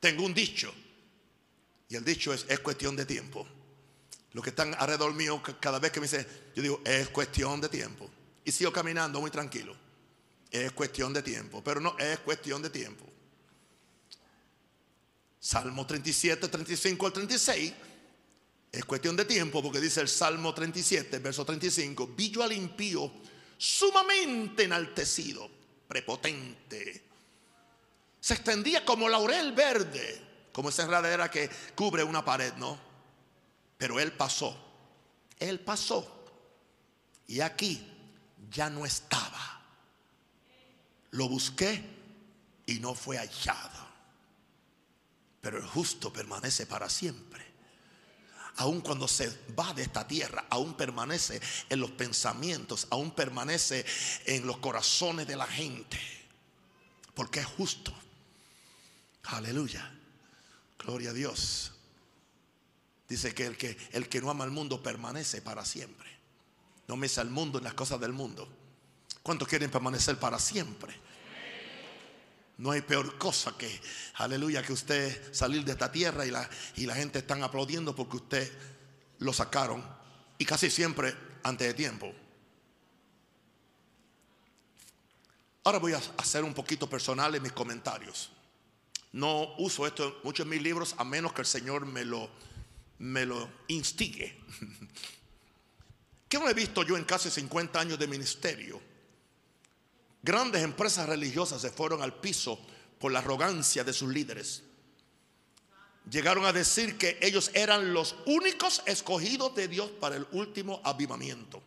[0.00, 0.72] Tengo un dicho,
[1.88, 3.46] y el dicho es, es cuestión de tiempo.
[4.32, 7.68] Los que están alrededor mío, cada vez que me dicen, yo digo, es cuestión de
[7.68, 8.08] tiempo.
[8.44, 9.76] Y sigo caminando muy tranquilo.
[10.50, 13.04] Es cuestión de tiempo, pero no es cuestión de tiempo.
[15.38, 17.72] Salmo 37, 35 al 36.
[18.72, 22.14] Es cuestión de tiempo porque dice el Salmo 37, verso 35.
[22.16, 23.10] Vi yo al impío
[23.60, 25.50] sumamente enaltecido,
[25.86, 27.04] prepotente.
[28.18, 32.78] Se extendía como laurel verde, como esa enredadera que cubre una pared, ¿no?
[33.76, 34.56] Pero él pasó.
[35.38, 36.24] Él pasó.
[37.26, 37.86] Y aquí
[38.50, 39.60] ya no estaba.
[41.10, 41.84] Lo busqué
[42.64, 43.88] y no fue hallado.
[45.42, 47.49] Pero el justo permanece para siempre.
[48.56, 49.28] Aun cuando se
[49.58, 53.84] va de esta tierra, aún permanece en los pensamientos, aún permanece
[54.26, 55.98] en los corazones de la gente.
[57.14, 57.92] Porque es justo.
[59.24, 59.90] Aleluya.
[60.78, 61.72] Gloria a Dios.
[63.08, 66.08] Dice que el que, el que no ama al mundo permanece para siempre.
[66.86, 68.48] No mesa al mundo en las cosas del mundo.
[69.22, 70.94] ¿Cuántos quieren permanecer para siempre?
[72.60, 73.80] No hay peor cosa que,
[74.16, 76.46] aleluya, que usted salir de esta tierra y la,
[76.76, 78.52] y la gente están aplaudiendo porque usted
[79.20, 79.82] lo sacaron
[80.36, 82.12] y casi siempre antes de tiempo.
[85.64, 88.28] Ahora voy a hacer un poquito personal en mis comentarios.
[89.12, 92.28] No uso esto mucho en mis libros a menos que el Señor me lo,
[92.98, 94.38] me lo instigue.
[96.28, 98.89] ¿Qué no he visto yo en casi 50 años de ministerio?
[100.22, 102.58] Grandes empresas religiosas se fueron al piso
[102.98, 104.62] por la arrogancia de sus líderes.
[106.10, 111.62] Llegaron a decir que ellos eran los únicos escogidos de Dios para el último avivamiento.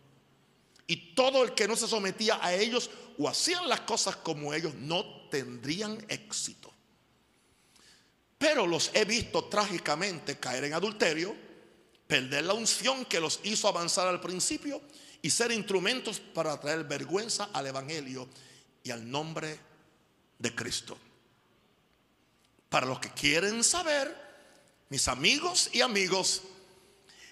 [0.86, 4.74] Y todo el que no se sometía a ellos o hacían las cosas como ellos
[4.74, 6.72] no tendrían éxito.
[8.38, 11.34] Pero los he visto trágicamente caer en adulterio,
[12.06, 14.82] perder la unción que los hizo avanzar al principio
[15.24, 18.28] y ser instrumentos para traer vergüenza al Evangelio
[18.82, 19.58] y al nombre
[20.38, 20.98] de Cristo.
[22.68, 24.14] Para los que quieren saber,
[24.90, 26.42] mis amigos y amigos,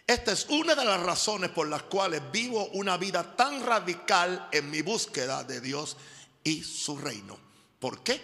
[0.07, 4.71] esta es una de las razones por las cuales vivo una vida tan radical en
[4.71, 5.99] mi búsqueda de Dios
[6.43, 7.39] y su reino.
[7.79, 8.23] ¿Por qué?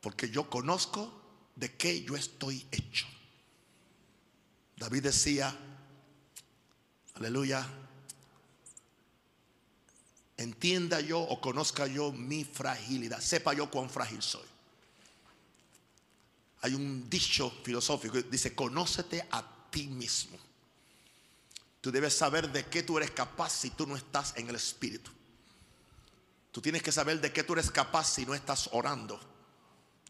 [0.00, 1.12] Porque yo conozco
[1.56, 3.08] de qué yo estoy hecho.
[4.76, 5.52] David decía,
[7.14, 7.68] aleluya,
[10.44, 14.46] entienda yo o conozca yo mi fragilidad, sepa yo cuán frágil soy.
[16.62, 20.38] Hay un dicho filosófico que dice, conócete a ti mismo.
[21.80, 25.10] Tú debes saber de qué tú eres capaz si tú no estás en el Espíritu.
[26.50, 29.20] Tú tienes que saber de qué tú eres capaz si no estás orando.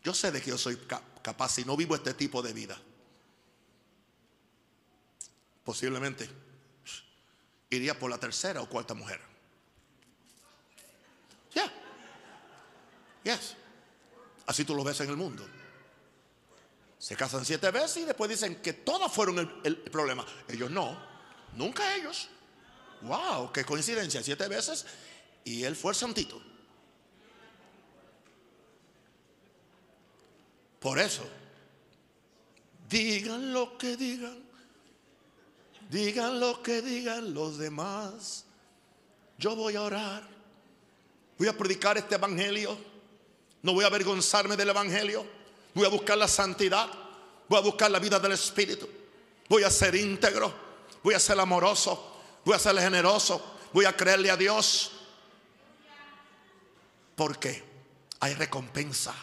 [0.05, 0.79] Yo sé de que yo soy
[1.23, 2.81] capaz si no vivo este tipo de vida.
[5.65, 6.29] Posiblemente
[7.71, 9.21] iría por la tercera o cuarta mujer.
[11.55, 11.73] Ya.
[13.25, 13.57] Yes.
[14.47, 15.45] Así tú lo ves en el mundo.
[16.99, 20.25] Se casan siete veces y después dicen que todas fueron el, el problema.
[20.49, 20.97] Ellos no.
[21.55, 22.29] Nunca ellos.
[23.03, 24.23] Wow, qué coincidencia.
[24.23, 24.87] Siete veces
[25.45, 26.41] y él fue el santito.
[30.81, 31.27] Por eso,
[32.91, 34.37] digan lo que digan,
[35.89, 38.45] digan lo que digan los demás.
[39.39, 40.35] Yo voy a orar
[41.39, 42.77] Voy a predicar este evangelio.
[43.65, 45.27] No voy a avergonzarme del evangelio.
[45.73, 46.87] Voy a buscar la santidad.
[47.49, 48.87] Voy a buscar la vida del Espíritu.
[49.49, 50.53] Voy a ser íntegro.
[51.03, 52.21] Voy a ser amoroso.
[52.45, 53.57] Voy a ser generoso.
[53.73, 54.93] Voy a creerle a Dios.
[57.17, 57.65] Porque
[58.21, 59.15] hay recompensa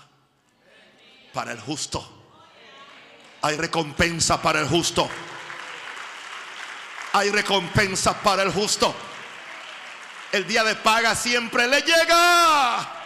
[1.36, 2.04] para el justo.
[3.44, 5.08] Hay recompensa para el justo.
[7.14, 8.92] Hay recompensa para el justo.
[10.32, 13.01] El día de paga siempre le llega.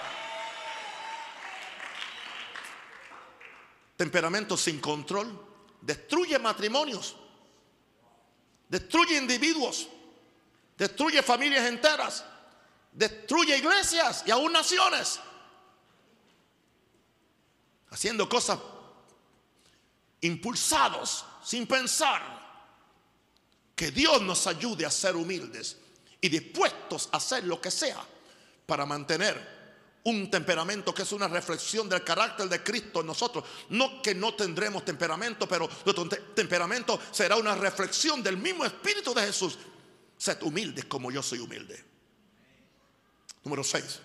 [3.95, 5.27] Temperamento sin control
[5.81, 7.15] destruye matrimonios,
[8.67, 9.87] destruye individuos,
[10.77, 12.25] destruye familias enteras,
[12.91, 15.19] destruye iglesias y aún naciones.
[17.91, 18.59] Haciendo cosas
[20.21, 22.35] impulsados sin pensar.
[23.75, 25.77] Que Dios nos ayude a ser humildes
[26.21, 28.01] y dispuestos a hacer lo que sea
[28.65, 29.54] para mantener
[30.05, 33.43] un temperamento que es una reflexión del carácter de Cristo en nosotros.
[33.69, 39.23] No que no tendremos temperamento, pero nuestro temperamento será una reflexión del mismo Espíritu de
[39.23, 39.57] Jesús.
[40.17, 41.83] Sed humildes como yo soy humilde.
[43.43, 43.99] Número 6.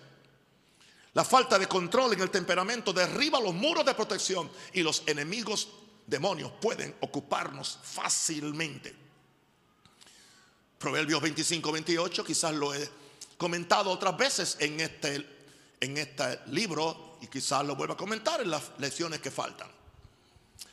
[1.13, 5.69] La falta de control en el temperamento derriba los muros de protección y los enemigos
[6.07, 8.95] demonios pueden ocuparnos fácilmente.
[10.79, 12.89] Proverbios 25, 28, quizás lo he
[13.37, 15.40] comentado otras veces en este
[15.81, 19.67] en este libro y quizás lo vuelva a comentar en las lecciones que faltan.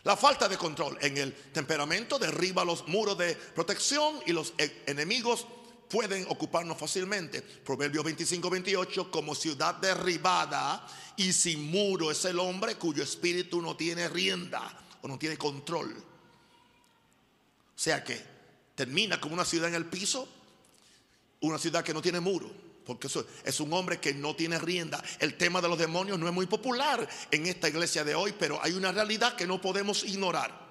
[0.04, 4.84] La falta de control en el temperamento derriba los muros de protección y los e-,
[4.86, 5.46] enemigos
[5.88, 7.40] pueden ocuparnos fácilmente.
[7.42, 10.86] Proverbios 25, 28, como ciudad derribada
[11.16, 15.96] y sin muro es el hombre cuyo espíritu no tiene rienda o no tiene control.
[15.96, 18.22] O sea que
[18.74, 20.28] termina como una ciudad en el piso,
[21.40, 23.06] una ciudad que no tiene muro porque
[23.44, 25.04] es un hombre que no tiene rienda.
[25.18, 28.58] El tema de los demonios no es muy popular en esta iglesia de hoy, pero
[28.62, 30.66] hay una realidad que no podemos ignorar.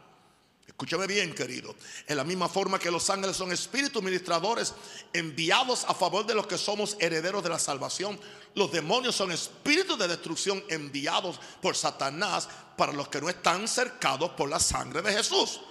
[0.65, 1.75] Escúchame bien, querido.
[2.07, 4.73] En la misma forma que los ángeles son espíritus ministradores
[5.13, 8.19] enviados a favor de los que somos herederos de la salvación,
[8.55, 14.31] los demonios son espíritus de destrucción enviados por Satanás para los que no están cercados
[14.31, 15.61] por la sangre de Jesús.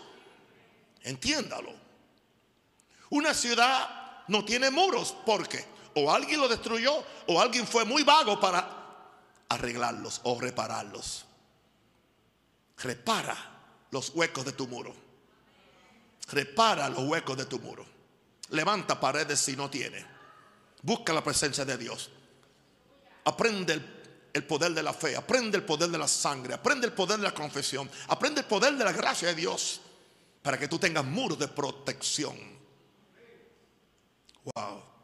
[1.02, 1.74] Entiéndalo.
[3.10, 5.12] Una ciudad no tiene muros.
[5.26, 5.75] ¿Por qué?
[5.96, 8.68] O alguien lo destruyó o alguien fue muy vago para
[9.48, 11.24] arreglarlos o repararlos.
[12.76, 13.34] Repara
[13.90, 14.94] los huecos de tu muro.
[16.28, 17.86] Repara los huecos de tu muro.
[18.50, 20.04] Levanta paredes si no tiene.
[20.82, 22.10] Busca la presencia de Dios.
[23.24, 23.80] Aprende
[24.34, 25.16] el, poder de la fe.
[25.16, 26.52] Aprende el poder de la sangre.
[26.52, 27.90] Aprende el poder de la confesión.
[28.08, 29.80] Aprende el poder de la gracia de Dios.
[30.42, 32.36] Para que tú tengas muros de protección.
[34.54, 34.95] Wow.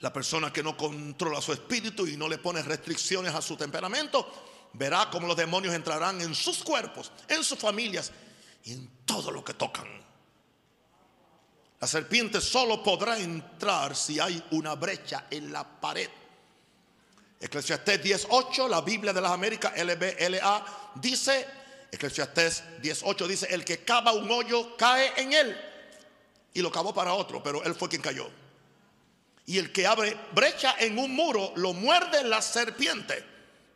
[0.00, 4.70] La persona que no controla su espíritu y no le pone restricciones a su temperamento,
[4.74, 8.12] verá cómo los demonios entrarán en sus cuerpos, en sus familias
[8.64, 9.86] y en todo lo que tocan.
[11.80, 16.08] La serpiente solo podrá entrar si hay una brecha en la pared.
[17.40, 21.46] Eclesiastés 10.8, la Biblia de las Américas, LBLA, dice,
[21.92, 25.56] Eclesiastés 10.8 dice, el que cava un hoyo cae en él.
[26.52, 28.28] Y lo cavó para otro, pero él fue quien cayó.
[29.48, 33.24] Y el que abre brecha en un muro lo muerde la serpiente,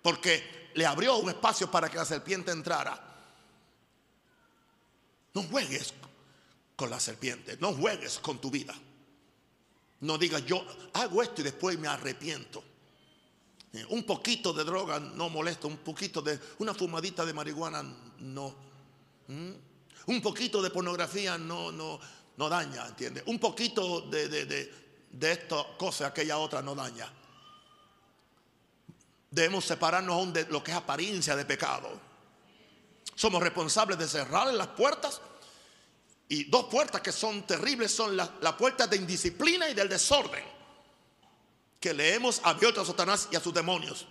[0.03, 3.03] porque le abrió un espacio para que la serpiente entrara.
[5.33, 5.95] No juegues
[6.77, 8.75] con la serpiente, no juegues con tu vida.
[10.01, 10.63] No digas yo
[10.93, 12.63] hago esto y después me arrepiento.
[13.73, 17.83] Eh, un poquito de droga no molesta, un poquito de una fumadita de marihuana
[18.19, 18.55] no.
[19.27, 21.99] Un poquito de pornografía no, no,
[22.37, 23.23] no daña, ¿entiendes?
[23.25, 24.29] Un poquito de
[25.21, 27.13] esta cosa, aquella otra no daña.
[29.31, 31.89] Debemos separarnos aún de lo que es apariencia de pecado.
[33.15, 35.21] Somos responsables de cerrar las puertas.
[36.29, 40.45] Y dos puertas que son terribles son las la puertas de indisciplina y del desorden.
[41.79, 44.07] Que le hemos abierto a Satanás y a sus demonios.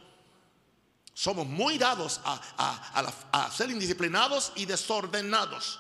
[1.13, 5.79] Somos muy dados a ser indisciplinados y desordenados.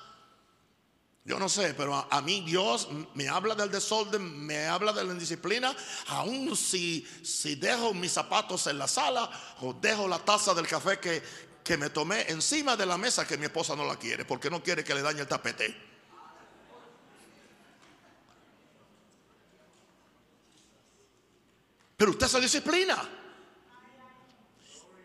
[1.23, 5.13] Yo no sé, pero a, mí Dios me habla del desorden, me habla de la
[5.13, 5.75] indisciplina,
[6.07, 9.29] aun si, si dejo mis zapatos en la sala
[9.61, 11.21] o dejo la taza del café que,
[11.63, 14.63] que me tomé encima de la mesa que mi esposa no la quiere, porque no
[14.63, 15.91] quiere que le dañe el tapete.
[21.97, 22.97] Pero usted se disciplina.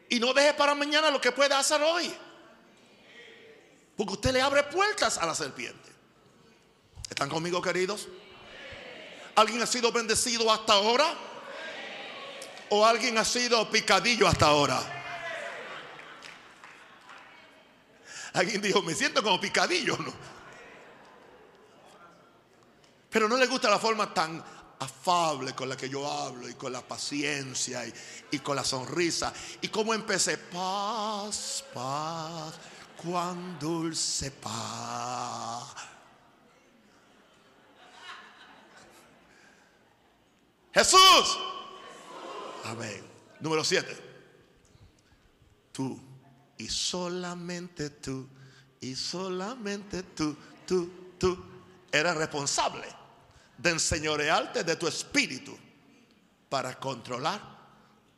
[0.08, 2.10] Y no deje para mañana lo que puede hacer hoy.
[3.94, 5.85] Porque usted le abre puertas a la serpiente.
[7.08, 8.08] ¿Están conmigo, queridos?
[9.36, 11.06] ¿Alguien ha sido bendecido hasta ahora?
[12.70, 14.80] ¿O alguien ha sido picadillo hasta ahora?
[18.32, 20.12] Alguien dijo, me siento como picadillo, ¿no?
[23.10, 24.44] Pero no le gusta la forma tan
[24.78, 27.82] afable con la que yo hablo y con la paciencia
[28.30, 29.32] y, con la sonrisa.
[29.62, 32.54] Y como empecé, paz, paz,
[33.02, 35.95] cuán dulce paz.
[40.76, 41.38] Jesús.
[42.64, 43.02] Amén.
[43.40, 43.96] Número siete.
[45.72, 45.98] Tú
[46.58, 48.28] y solamente tú
[48.78, 51.42] y solamente tú, tú, tú
[51.90, 52.86] eres responsable
[53.56, 55.56] de enseñorearte de tu espíritu
[56.50, 57.40] para controlar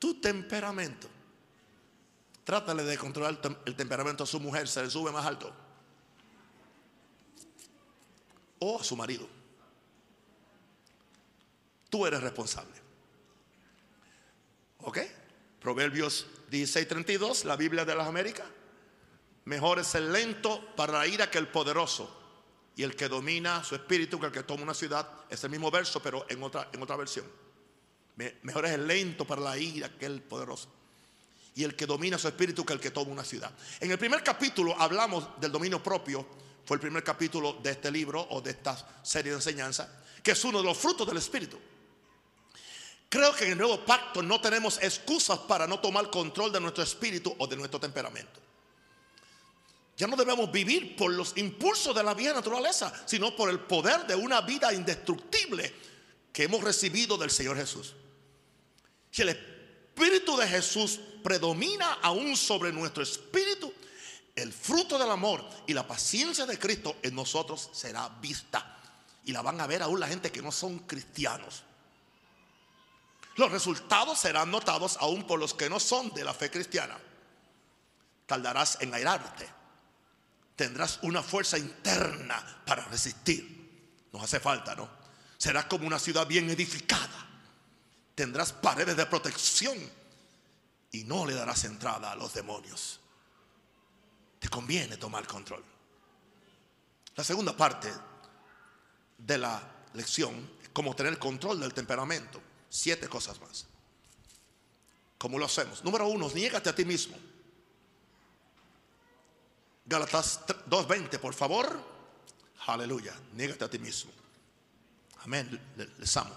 [0.01, 1.07] tu temperamento.
[2.43, 5.55] Trátale de controlar el temperamento a su mujer, se le sube más alto.
[8.59, 9.38] O a su marido.
[11.91, 12.75] Tú eres responsable.
[14.81, 14.99] ¿Ok?
[15.61, 18.47] Proverbios 16:32, la Biblia de las Américas.
[19.45, 22.15] Mejor es el lento para la ira que el poderoso.
[22.77, 25.09] Y el que domina su espíritu que el que toma una ciudad.
[25.29, 27.27] Es el mismo verso, pero en otra, en otra versión.
[28.43, 30.69] Mejor es el lento para la ira que el poderoso.
[31.55, 33.51] Y el que domina su espíritu que el que toma una ciudad.
[33.81, 36.27] En el primer capítulo hablamos del dominio propio.
[36.65, 40.05] Fue el primer capítulo de este libro o de esta serie de enseñanza.
[40.23, 41.59] Que es uno de los frutos del espíritu.
[43.09, 46.85] Creo que en el nuevo pacto no tenemos excusas para no tomar control de nuestro
[46.85, 48.41] espíritu o de nuestro temperamento.
[49.97, 54.07] Ya no debemos vivir por los impulsos de la vieja naturaleza, sino por el poder
[54.07, 55.75] de una vida indestructible
[56.33, 57.95] que hemos recibido del Señor Jesús.
[59.11, 63.73] Si el Espíritu de Jesús predomina aún sobre nuestro espíritu,
[64.37, 68.77] el fruto del amor y la paciencia de Cristo en nosotros será vista.
[69.25, 71.65] Y la van a ver aún la gente que no son cristianos.
[73.39, 76.99] Los resultados serán notados aún por los que no son de la fe cristiana.
[78.27, 79.49] Tardarás en airarte.
[80.57, 84.09] Tendrás una fuerza interna para resistir.
[84.13, 84.91] Nos hace falta, ¿no?
[85.37, 87.29] Serás como una ciudad bien edificada.
[88.17, 89.79] Tendrás paredes de protección
[90.91, 92.99] y no le darás entrada a los demonios.
[94.41, 95.65] Te conviene tomar control.
[97.15, 97.89] La segunda parte
[99.17, 99.63] de la
[99.95, 103.67] lección es cómo tener control del temperamento siete cosas más.
[105.19, 105.83] ¿Cómo lo hacemos?
[105.85, 107.17] Número uno, niégate a ti mismo.
[109.85, 111.83] Galatas 2.20, por favor.
[112.67, 114.13] Aleluya, niégate a ti mismo.
[115.21, 115.61] Amén,
[115.99, 116.35] les amo.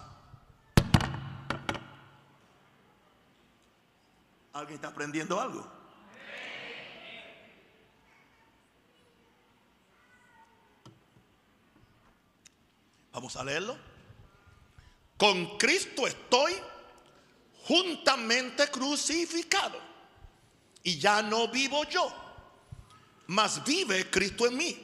[4.52, 5.66] ¿Alguien está aprendiendo algo?
[13.12, 13.91] Vamos a leerlo.
[15.22, 16.52] Con Cristo estoy
[17.68, 19.78] juntamente crucificado.
[20.82, 22.12] Y ya no vivo yo,
[23.28, 24.76] mas vive Cristo en mí.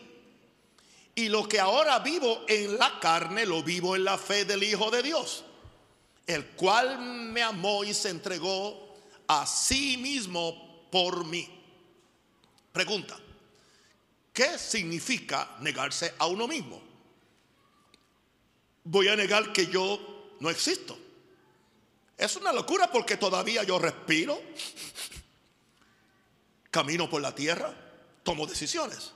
[1.16, 4.93] Y lo que ahora vivo en la carne, lo vivo en la fe del Hijo
[4.93, 5.43] de Dios,
[6.24, 11.49] el cual me amó y se entregó a sí mismo por mí.
[12.70, 13.18] Pregunta,
[14.32, 16.80] ¿qué significa negarse a uno mismo?
[18.84, 20.99] Voy a negar que yo no existo.
[22.16, 24.41] Es una locura porque todavía yo respiro,
[26.70, 27.74] camino por la tierra,
[28.22, 29.12] tomo decisiones.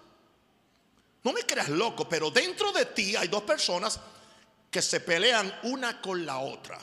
[1.24, 4.00] No me creas loco, pero dentro de ti hay dos personas
[4.70, 6.78] que se pelean una con la otra.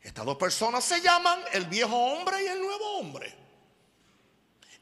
[0.00, 3.34] Estas dos personas se llaman el viejo hombre y el nuevo hombre.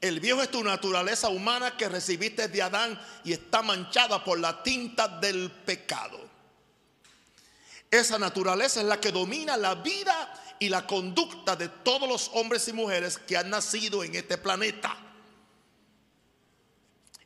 [0.00, 4.60] El viejo es tu naturaleza humana que recibiste de Adán y está manchada por la
[4.64, 6.31] tinta del pecado.
[7.92, 12.66] Esa naturaleza es la que domina la vida y la conducta de todos los hombres
[12.68, 14.96] y mujeres que han nacido en este planeta.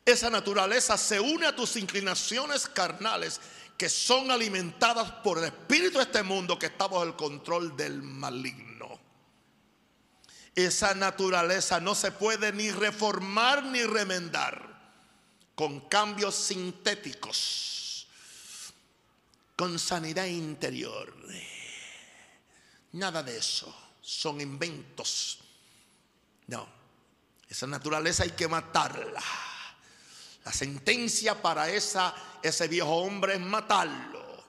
[0.03, 3.39] Esa naturaleza se une a tus inclinaciones carnales
[3.77, 8.03] que son alimentadas por el espíritu de este mundo que está bajo el control del
[8.03, 8.99] maligno.
[10.53, 14.67] Esa naturaleza no se puede ni reformar ni remendar
[15.55, 17.76] con cambios sintéticos
[19.57, 21.13] con sanidad interior.
[22.93, 23.75] Nada de eso.
[23.99, 25.39] Son inventos.
[26.45, 26.69] No.
[27.49, 29.23] Esa naturaleza hay que matarla.
[30.45, 34.45] La sentencia para esa, ese viejo hombre es matarlo.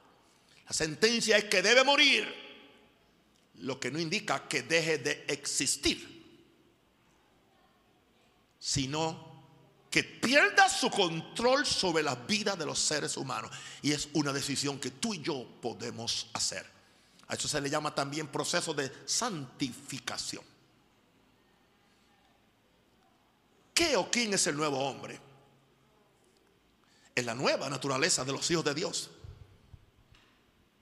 [0.66, 2.32] La sentencia es que debe morir.
[3.60, 6.16] Lo que no indica que deje de existir.
[8.60, 9.27] Sino
[9.90, 13.50] que pierda su control sobre la vida de los seres humanos.
[13.82, 16.66] Y es una decisión que tú y yo podemos hacer.
[17.28, 20.42] A eso se le llama también proceso de santificación.
[23.72, 25.20] ¿Qué o quién es el nuevo hombre?
[27.14, 29.10] Es la nueva naturaleza de los hijos de Dios,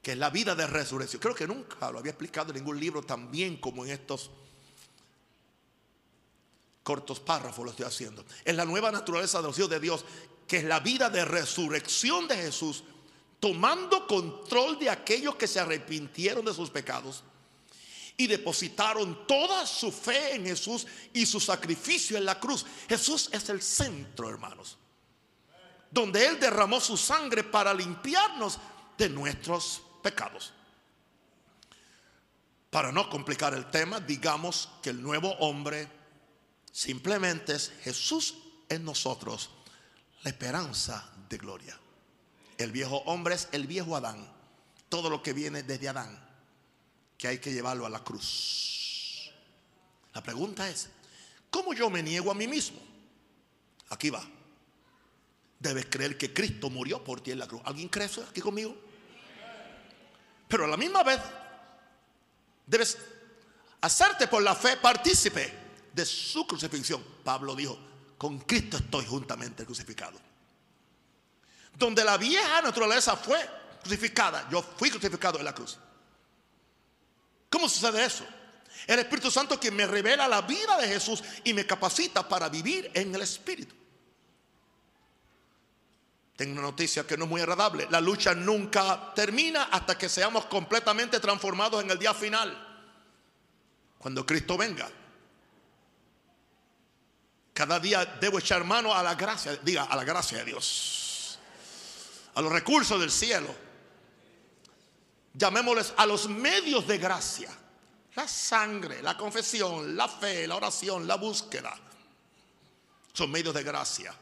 [0.03, 1.21] que es la vida de resurrección.
[1.21, 4.31] Creo que nunca lo había explicado en ningún libro tan bien como en estos
[6.87, 8.25] cortos párrafos lo estoy haciendo.
[8.45, 10.05] Es la nueva naturaleza de los hijos de Dios,
[10.47, 12.85] que es la vida de resurrección de Jesús,
[13.41, 17.25] tomando control de aquellos que se arrepintieron de sus pecados
[18.17, 22.65] y depositaron toda su fe en Jesús y su sacrificio en la cruz.
[22.89, 24.79] Jesús es el centro, hermanos,
[25.91, 28.61] donde Él derramó su sangre para limpiarnos
[28.97, 30.53] de nuestros pecados.
[32.71, 35.96] Para no complicar el tema, digamos que el nuevo hombre
[36.77, 38.35] simplemente es Jesús
[38.69, 39.49] en nosotros,
[40.23, 41.81] la esperanza de gloria.
[42.59, 44.31] El viejo hombre es el viejo Adán,
[44.91, 46.23] todo lo que viene desde Adán
[47.17, 49.33] que hay que llevarlo a la cruz.
[50.13, 50.91] La pregunta es,
[51.49, 52.79] ¿cómo yo me niego a mí mismo?
[53.89, 54.23] Aquí va.
[55.59, 57.63] Debes creer que Cristo murió por ti en la cruz.
[57.65, 58.77] ¿Alguien cree aquí conmigo?
[60.47, 61.23] Pero a la misma vez
[62.67, 62.99] debes
[63.81, 65.66] hacerte por la fe partícipe
[65.97, 67.03] de su crucifixión.
[67.25, 67.79] Pablo dijo,
[68.19, 70.21] con Cristo estoy juntamente crucificado.
[71.75, 73.39] Donde la vieja naturaleza fue
[73.83, 75.79] crucificada, yo fui crucificado en la cruz.
[77.49, 78.27] ¿Cómo sucede eso?
[78.87, 82.91] El Espíritu Santo quien me revela la vida de Jesús y me capacita para vivir
[82.93, 83.75] en el Espíritu.
[86.37, 87.89] Tengo una noticia que no es muy agradable.
[87.91, 92.55] La lucha nunca termina hasta que seamos completamente transformados en el día final.
[93.97, 94.91] Cuando Cristo venga.
[97.57, 101.39] Cada día debo echar mano a la gracia, diga, a la gracia de Dios.
[102.35, 103.49] A los recursos del cielo
[105.33, 107.49] llamémosles a los medios de gracia.
[108.15, 111.75] La sangre, la confesión, la fe, la oración, la búsqueda.
[113.15, 114.15] Son medios de gracia.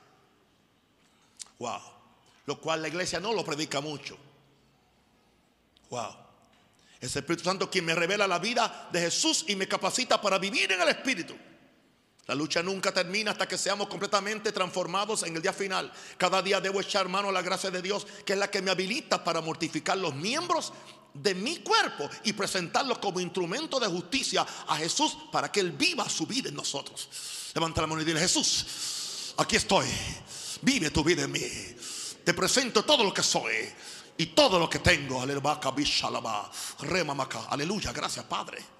[1.58, 1.80] Wow.
[2.46, 4.16] Lo cual la iglesia no lo predica mucho.
[5.90, 6.14] Wow.
[7.00, 10.38] Es el Espíritu Santo quien me revela la vida de Jesús y me capacita para
[10.38, 11.36] vivir en el Espíritu.
[12.26, 15.92] La lucha nunca termina hasta que seamos completamente transformados en el día final.
[16.16, 18.70] Cada día debo echar mano a la gracia de Dios, que es la que me
[18.70, 20.72] habilita para mortificar los miembros
[21.12, 26.08] de mi cuerpo y presentarlo como instrumento de justicia a Jesús para que Él viva
[26.08, 27.08] su vida en nosotros.
[27.54, 29.86] Levanta la mano y dile, Jesús, aquí estoy,
[30.62, 31.40] vive tu vida en mí.
[32.24, 33.52] Te presento todo lo que soy
[34.16, 35.20] y todo lo que tengo.
[35.20, 35.60] Aleluya,
[37.92, 38.73] gracias Padre.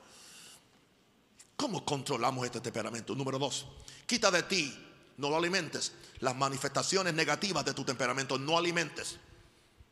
[1.57, 3.14] ¿Cómo controlamos este temperamento?
[3.14, 3.66] Número dos,
[4.07, 4.76] quita de ti,
[5.16, 9.16] no lo alimentes, las manifestaciones negativas de tu temperamento, no alimentes,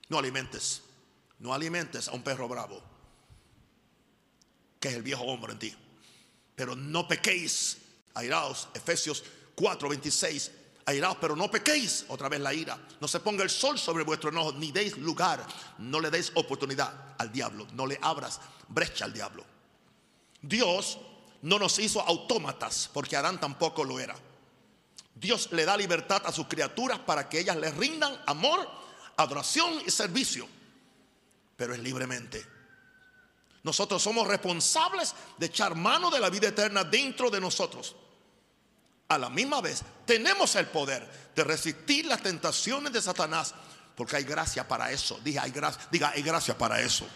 [0.09, 0.83] no alimentes.
[1.43, 2.81] No alimentes a un perro bravo,
[4.79, 5.75] que es el viejo hombre en ti.
[6.55, 7.79] Pero no pequéis,
[8.15, 9.25] airaos, Efesios
[9.57, 10.53] 4, 26.
[10.87, 12.79] Airaos, pero no pequéis, otra vez la ira.
[13.01, 15.45] No se ponga el sol sobre vuestro enojo, ni deis lugar,
[15.79, 19.45] no le deis oportunidad al diablo, no le abras brecha al diablo.
[20.41, 20.97] Dios
[21.43, 24.17] no nos hizo autómatas, porque Adán tampoco lo era.
[25.15, 28.69] Dios le da libertad a sus criaturas para que ellas le rindan amor,
[29.17, 30.49] adoración y servicio
[31.63, 32.45] pero es libremente.
[33.63, 37.95] Nosotros somos responsables de echar mano de la vida eterna dentro de nosotros.
[39.07, 43.55] A la misma vez, tenemos el poder de resistir las tentaciones de Satanás,
[43.95, 45.21] porque hay gracia para eso.
[45.23, 47.07] Diga, hay gracia, diga, hay gracia para eso.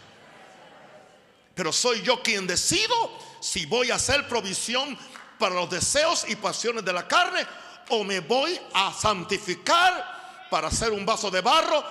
[1.57, 2.95] Pero soy yo quien decido
[3.41, 4.97] si voy a hacer provisión
[5.39, 7.47] para los deseos y pasiones de la carne
[7.89, 11.83] o me voy a santificar para hacer un vaso de barro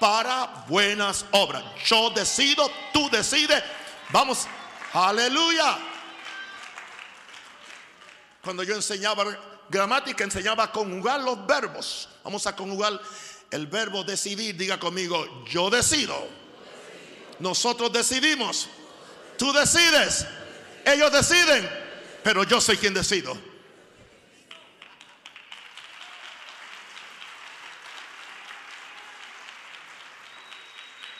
[0.00, 1.62] para buenas obras.
[1.86, 3.62] Yo decido, tú decides.
[4.10, 4.48] Vamos,
[4.92, 5.78] aleluya.
[8.42, 9.24] Cuando yo enseñaba
[9.68, 12.08] gramática, enseñaba a conjugar los verbos.
[12.24, 13.00] Vamos a conjugar
[13.52, 14.56] el verbo decidir.
[14.56, 16.26] Diga conmigo, yo decido.
[17.38, 18.68] Nosotros decidimos.
[19.38, 20.26] Tú decides.
[20.84, 21.68] Ellos deciden.
[22.22, 23.36] Pero yo soy quien decido.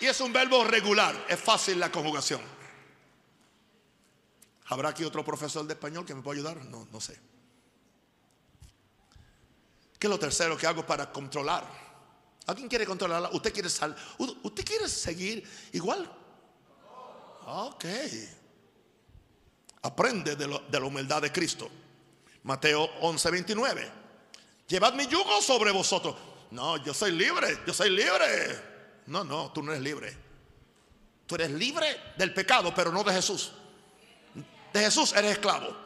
[0.02, 2.40] Y es un verbo regular, es fácil la conjugación.
[4.66, 6.64] ¿Habrá aquí otro profesor de español que me pueda ayudar?
[6.64, 7.20] No, no sé.
[10.00, 11.64] ¿Qué es lo tercero que hago para controlar?
[12.46, 13.30] ¿Alguien quiere controlarla?
[13.32, 16.10] ¿Usted quiere sal ¿Usted quiere seguir igual?
[17.46, 17.84] Ok.
[19.82, 21.70] Aprende de, de la humildad de Cristo.
[22.44, 23.92] Mateo 11, 29.
[24.68, 26.16] Llevad mi yugo sobre vosotros.
[26.50, 29.02] No, yo soy libre, yo soy libre.
[29.06, 30.16] No, no, tú no eres libre.
[31.26, 33.52] Tú eres libre del pecado, pero no de Jesús.
[34.72, 35.76] De Jesús eres esclavo.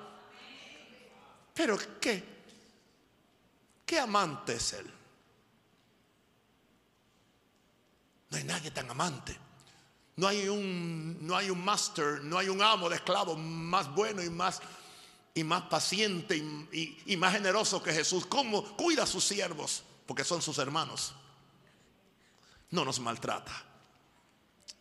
[1.55, 2.37] Pero ¿qué?
[3.85, 4.93] ¿Qué amante es Él?
[8.31, 9.37] No hay nadie tan amante.
[10.17, 14.23] No hay un, no hay un master, no hay un amo de esclavos más bueno
[14.23, 14.61] y más,
[15.35, 18.25] y más paciente y, y más generoso que Jesús.
[18.25, 19.83] ¿Cómo cuida a sus siervos?
[20.07, 21.13] Porque son sus hermanos.
[22.71, 23.53] No nos maltrata.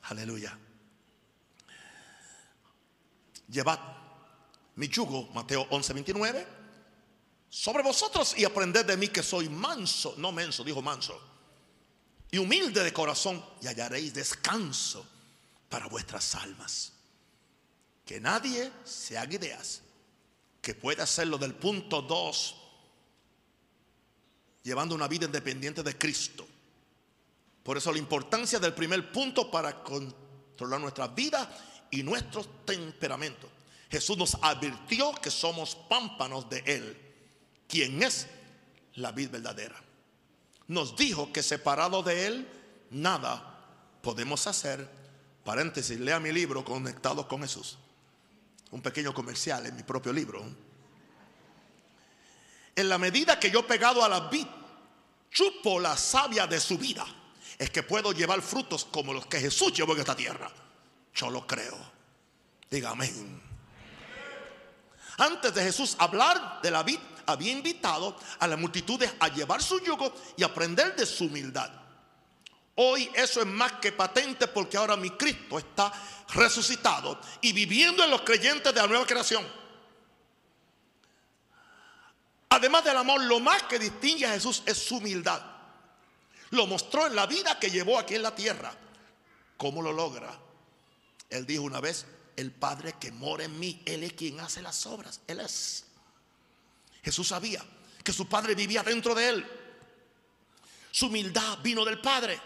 [0.03, 0.57] Aleluya.
[3.49, 3.79] Llevad
[4.75, 6.47] mi yugo, Mateo 11, 29,
[7.49, 11.19] sobre vosotros y aprended de mí que soy manso, no menso, dijo manso,
[12.31, 15.05] y humilde de corazón, y hallaréis descanso
[15.75, 16.93] para vuestras almas.
[18.05, 19.81] Que nadie se haga ideas
[20.61, 22.55] que pueda hacerlo del punto 2,
[24.63, 26.47] llevando una vida independiente de Cristo.
[27.61, 33.49] Por eso la importancia del primer punto para controlar nuestra vida y nuestro temperamento.
[33.91, 36.97] Jesús nos advirtió que somos pámpanos de Él,
[37.67, 38.27] quien es
[38.93, 39.75] la vida verdadera.
[40.69, 42.47] Nos dijo que separado de Él,
[42.91, 43.59] nada
[44.01, 45.03] podemos hacer.
[45.45, 47.77] Paréntesis, lea mi libro Conectado con Jesús.
[48.71, 50.43] Un pequeño comercial en mi propio libro.
[52.75, 54.47] En la medida que yo pegado a la vid,
[55.29, 57.05] chupo la savia de su vida,
[57.59, 60.51] es que puedo llevar frutos como los que Jesús llevó en esta tierra.
[61.13, 61.77] Yo lo creo.
[62.71, 63.39] Diga amén.
[65.19, 69.79] Antes de Jesús hablar de la vid, había invitado a las multitudes a llevar su
[69.79, 71.84] yugo y aprender de su humildad.
[72.75, 75.91] Hoy eso es más que patente porque ahora mi Cristo está
[76.33, 79.45] resucitado y viviendo en los creyentes de la nueva creación.
[82.49, 85.41] Además del amor, lo más que distingue a Jesús es su humildad.
[86.51, 88.73] Lo mostró en la vida que llevó aquí en la tierra.
[89.57, 90.37] ¿Cómo lo logra?
[91.29, 92.05] Él dijo una vez,
[92.35, 95.21] el Padre que mora en mí, Él es quien hace las obras.
[95.27, 95.85] Él es.
[97.03, 97.63] Jesús sabía
[98.03, 99.45] que su Padre vivía dentro de Él.
[100.91, 102.39] Su humildad vino del Padre.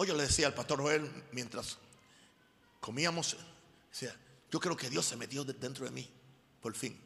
[0.00, 1.76] Hoy yo le decía al pastor Joel mientras
[2.80, 3.36] comíamos,
[3.92, 4.16] decía,
[4.50, 6.10] yo creo que Dios se metió dentro de mí,
[6.62, 6.98] por fin.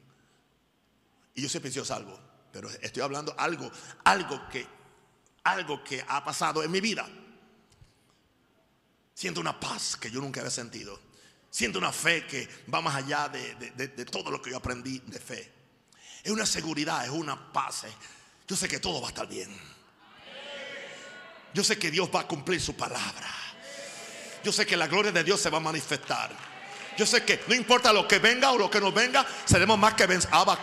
[1.35, 2.17] Y yo siempre he sido salvo,
[2.53, 3.69] pero estoy hablando algo,
[4.05, 4.65] algo que,
[5.43, 7.05] algo que ha pasado en mi vida.
[9.13, 11.01] Siento una paz que yo nunca había sentido.
[11.51, 15.53] Siento una fe que va más allá de, todo lo que yo aprendí de fe.
[16.23, 17.87] Es una seguridad, es una paz.
[18.47, 19.74] Yo sé que todo va a estar bien.
[21.55, 23.33] Yo sé que Dios va a cumplir su palabra.
[24.43, 26.31] Yo sé que la gloria de Dios se va a manifestar.
[26.97, 29.95] Yo sé que no importa lo que venga o lo que nos venga, seremos más
[29.95, 30.59] que vencedores.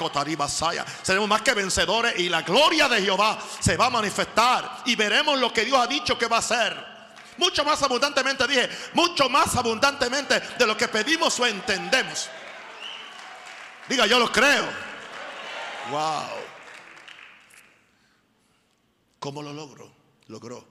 [1.02, 5.40] Seremos más que vencedores y la gloria de Jehová se va a manifestar y veremos
[5.40, 6.92] lo que Dios ha dicho que va a hacer.
[7.38, 12.30] Mucho más abundantemente, dije, mucho más abundantemente de lo que pedimos o entendemos.
[13.90, 14.66] Diga, yo lo creo.
[15.90, 16.24] Wow.
[19.20, 19.92] ¿Cómo lo logró?
[20.28, 20.71] Logró.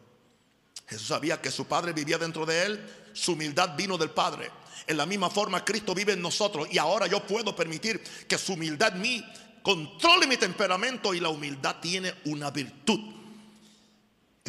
[0.91, 4.51] Jesús sabía que su Padre vivía dentro de él, su humildad vino del Padre.
[4.86, 8.53] En la misma forma Cristo vive en nosotros y ahora yo puedo permitir que su
[8.53, 9.24] humildad mí
[9.62, 13.20] controle mi temperamento y la humildad tiene una virtud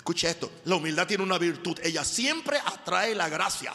[0.02, 3.72] Escuche esto, la humildad tiene una virtud, ella siempre atrae la gracia.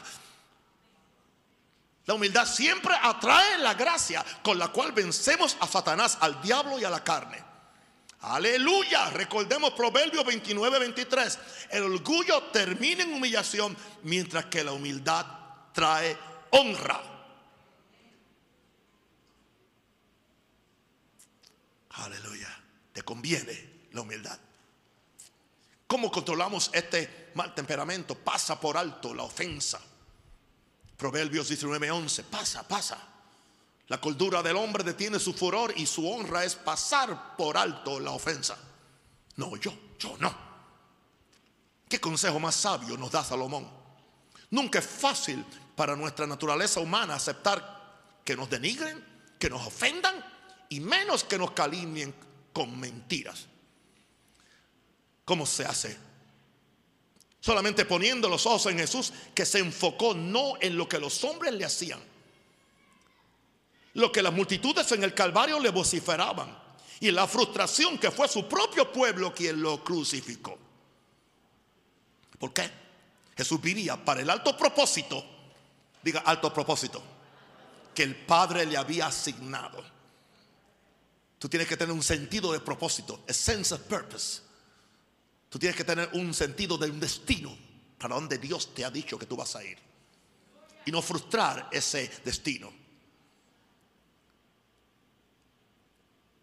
[2.05, 6.85] La humildad siempre atrae la gracia con la cual vencemos a Satanás, al diablo y
[6.85, 7.45] a la carne.
[8.27, 9.11] Aleluya.
[9.11, 11.39] Recordemos Proverbios 29, 23.
[11.71, 15.25] El orgullo termina en humillación, mientras que la humildad
[15.73, 16.17] trae
[16.51, 17.01] honra.
[21.91, 22.49] Aleluya.
[22.93, 24.39] Te conviene la humildad.
[25.87, 28.17] ¿Cómo controlamos este mal temperamento?
[28.17, 29.81] Pasa por alto la ofensa.
[30.97, 33.16] Proverbios 19:11, pasa, pasa.
[33.89, 38.11] La cordura del hombre detiene su furor y su honra es pasar por alto la
[38.11, 38.59] ofensa.
[39.37, 40.35] No, yo, yo no.
[41.89, 43.69] ¿Qué consejo más sabio nos da Salomón?
[44.51, 45.45] Nunca es fácil
[45.77, 49.05] para nuestra naturaleza humana aceptar que nos denigren,
[49.39, 50.25] que nos ofendan
[50.69, 52.13] y menos que nos calumnien
[52.53, 53.47] con mentiras.
[55.25, 55.97] ¿Cómo se hace?
[57.41, 61.55] Solamente poniendo los ojos en Jesús, que se enfocó no en lo que los hombres
[61.55, 62.01] le hacían,
[63.97, 66.57] lo que las multitudes en el Calvario le vociferaban
[67.01, 70.59] y la frustración que fue su propio pueblo quien lo crucificó.
[72.39, 72.71] ¿Por qué?
[73.37, 75.25] Jesús vivía para el alto propósito,
[76.03, 77.03] diga alto propósito,
[77.95, 79.83] que el Padre le había asignado.
[81.39, 84.43] Tú tienes que tener un sentido de propósito, a sense of purpose.
[85.49, 87.57] Tú tienes que tener un sentido de un destino
[87.99, 89.79] para donde Dios te ha dicho que tú vas a ir.
[90.85, 92.86] Y no frustrar ese destino.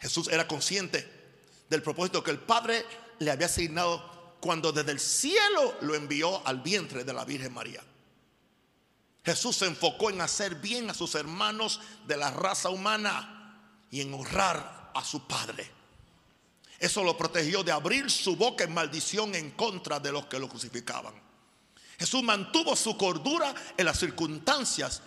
[0.04, 1.10] Jesús era consciente
[1.70, 2.86] del propósito que el Padre
[3.20, 7.82] le había asignado cuando desde el cielo lo envió al vientre de la Virgen María.
[9.24, 14.14] Jesús se enfocó en hacer bien a sus hermanos de la raza humana y en
[14.14, 15.72] honrar a su Padre.
[16.78, 20.50] Eso lo protegió de abrir su boca en maldición en contra de los que lo
[20.50, 21.14] crucificaban.
[21.98, 25.02] Jesús mantuvo su cordura en las circunstancias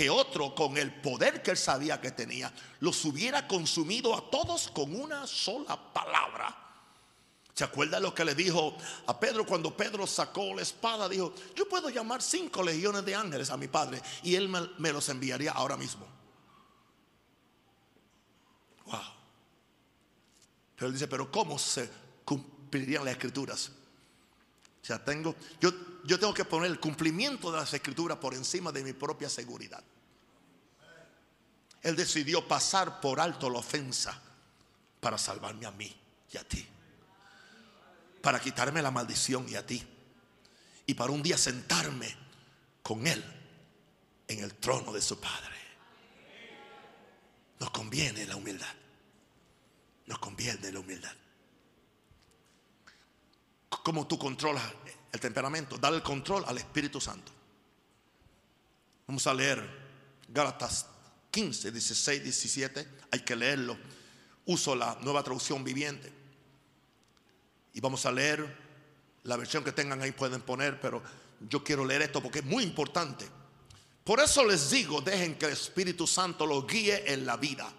[0.00, 4.68] que otro con el poder que él sabía que tenía los hubiera consumido a todos
[4.68, 6.56] con una sola palabra.
[7.52, 8.74] ¿Se acuerda lo que le dijo
[9.06, 11.06] a Pedro cuando Pedro sacó la espada?
[11.06, 15.06] Dijo, yo puedo llamar cinco legiones de ángeles a mi padre y él me, los
[15.10, 16.06] enviaría ahora mismo.
[18.86, 19.00] Wow.
[20.76, 21.90] Pero dice, pero ¿cómo se
[22.24, 23.70] cumplirían las escrituras?
[24.82, 25.70] O sea, tengo, yo,
[26.04, 29.82] yo tengo que poner el cumplimiento de las escrituras por encima de mi propia seguridad.
[31.82, 34.20] Él decidió pasar por alto la ofensa
[35.00, 35.94] para salvarme a mí
[36.32, 36.66] y a ti.
[38.20, 39.82] Para quitarme la maldición y a ti.
[40.86, 42.14] Y para un día sentarme
[42.82, 43.24] con Él
[44.28, 45.56] en el trono de su Padre.
[47.58, 48.74] Nos conviene la humildad.
[50.06, 51.12] Nos conviene la humildad.
[53.68, 54.64] ¿Cómo tú controlas
[55.12, 55.78] el temperamento?
[55.78, 57.32] Dale el control al Espíritu Santo.
[59.06, 59.68] Vamos a leer
[60.28, 60.86] Gálatas
[61.30, 62.88] 15, 16, 17.
[63.10, 63.76] Hay que leerlo.
[64.46, 66.12] Uso la nueva traducción viviente.
[67.74, 68.56] Y vamos a leer
[69.24, 71.02] la versión que tengan ahí, pueden poner, pero
[71.48, 73.26] yo quiero leer esto porque es muy importante.
[74.04, 77.70] Por eso les digo, dejen que el Espíritu Santo los guíe en la vida.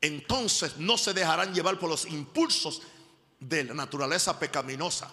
[0.00, 2.82] Entonces no se dejarán llevar por los impulsos
[3.38, 5.12] de la naturaleza pecaminosa.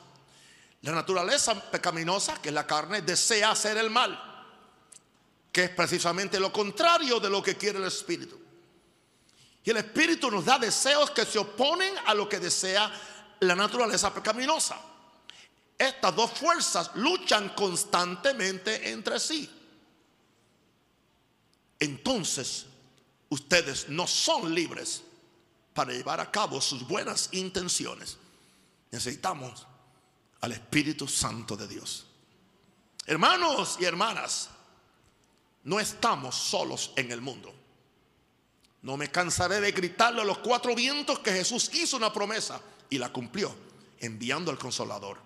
[0.81, 4.17] La naturaleza pecaminosa, que es la carne, desea hacer el mal,
[5.51, 8.39] que es precisamente lo contrario de lo que quiere el Espíritu.
[9.63, 12.91] Y el Espíritu nos da deseos que se oponen a lo que desea
[13.41, 14.79] la naturaleza pecaminosa.
[15.77, 19.49] Estas dos fuerzas luchan constantemente entre sí.
[21.79, 22.65] Entonces,
[23.29, 25.03] ustedes no son libres
[25.73, 28.17] para llevar a cabo sus buenas intenciones.
[28.91, 29.65] Necesitamos
[30.41, 32.05] al Espíritu Santo de Dios.
[33.05, 34.49] Hermanos y hermanas,
[35.63, 37.53] no estamos solos en el mundo.
[38.81, 42.97] No me cansaré de gritarle a los cuatro vientos que Jesús hizo una promesa y
[42.97, 43.53] la cumplió,
[43.99, 45.19] enviando al consolador.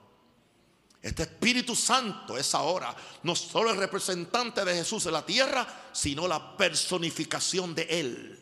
[1.02, 6.28] Este Espíritu Santo es ahora no solo el representante de Jesús en la tierra, sino
[6.28, 8.40] la personificación de Él.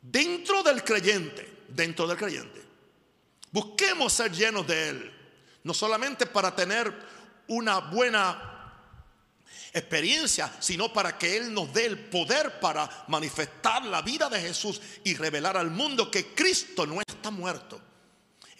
[0.00, 2.59] Dentro del creyente, dentro del creyente,
[3.52, 5.14] busquemos ser llenos de Él,
[5.64, 6.92] no solamente para tener
[7.48, 8.46] una buena
[9.72, 14.80] experiencia, sino para que Él nos dé el poder para manifestar la vida de Jesús
[15.04, 17.80] y revelar al mundo que Cristo no está muerto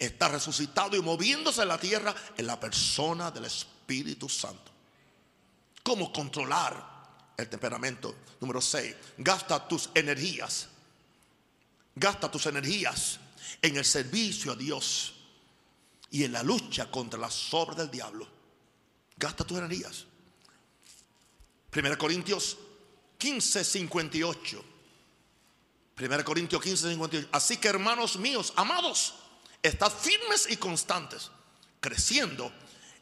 [0.01, 4.71] está resucitado y moviéndose en la tierra en la persona del Espíritu Santo.
[5.83, 6.83] ¿Cómo controlar
[7.37, 8.15] el temperamento?
[8.39, 8.95] Número 6.
[9.19, 10.69] Gasta tus energías.
[11.93, 13.19] Gasta tus energías
[13.61, 15.13] en el servicio a Dios
[16.09, 18.27] y en la lucha contra las obras del diablo.
[19.17, 20.05] Gasta tus energías.
[21.75, 22.57] 1 Corintios
[23.17, 24.65] 15, 58.
[25.99, 27.29] 1 Corintios 15, 58.
[27.31, 29.15] Así que hermanos míos, amados,
[29.63, 31.29] Estad firmes y constantes,
[31.79, 32.51] creciendo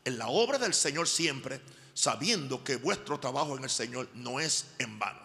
[0.03, 1.61] en la obra del Señor siempre,
[1.93, 5.21] sabiendo que vuestro trabajo en el Señor no es en vano.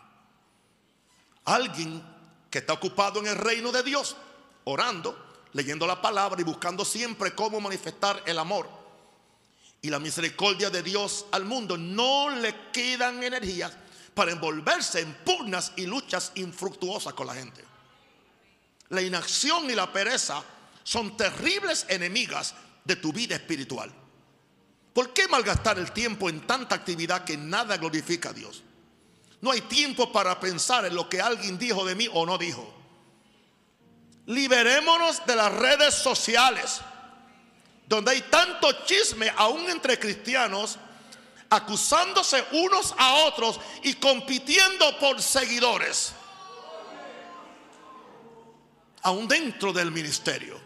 [1.45, 2.03] Alguien
[2.51, 4.17] que está ocupado en el reino de Dios,
[4.65, 5.17] orando,
[5.53, 8.69] leyendo la palabra y buscando siempre cómo manifestar el amor
[9.85, 13.73] y la misericordia de Dios al mundo, no le quedan energías
[14.15, 17.63] para envolverse en pugnas y luchas infructuosas con la gente.
[18.89, 20.43] La inacción y la pereza
[20.83, 22.55] son terribles enemigas
[22.85, 23.93] de tu vida espiritual.
[24.95, 28.63] ¿Por qué malgastar el tiempo en tanta actividad que nada glorifica a Dios?
[29.43, 32.74] No hay tiempo para pensar en lo que alguien dijo de mí o no dijo.
[34.27, 36.81] Liberémonos de las redes sociales,
[37.87, 40.79] donde hay tanto chisme aún entre cristianos,
[41.51, 46.13] acusándose unos a otros y compitiendo por seguidores,
[49.03, 50.65] aún dentro del ministerio.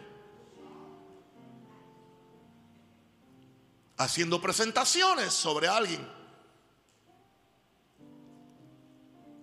[3.98, 6.08] haciendo presentaciones sobre alguien,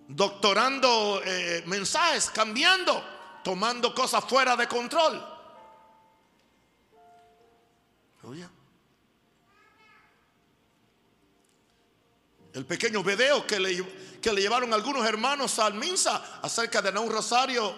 [0.08, 3.04] doctorando eh, mensajes, cambiando,
[3.46, 5.24] tomando cosas fuera de control.
[12.52, 17.08] El pequeño video que le, que le llevaron algunos hermanos al Minsa acerca de un
[17.08, 17.72] rosario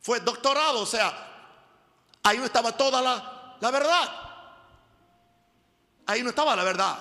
[0.00, 0.80] fue doctorado.
[0.80, 1.12] O sea,
[2.22, 4.12] ahí no estaba toda la, la verdad.
[6.06, 6.96] Ahí no estaba la verdad.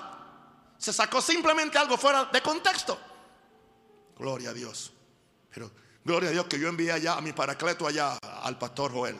[0.78, 3.00] Se sacó simplemente algo fuera de contexto.
[4.18, 4.92] Gloria a Dios.
[5.50, 9.20] Pero gloria a Dios que yo envié allá a mi paracleto allá al pastor Joel.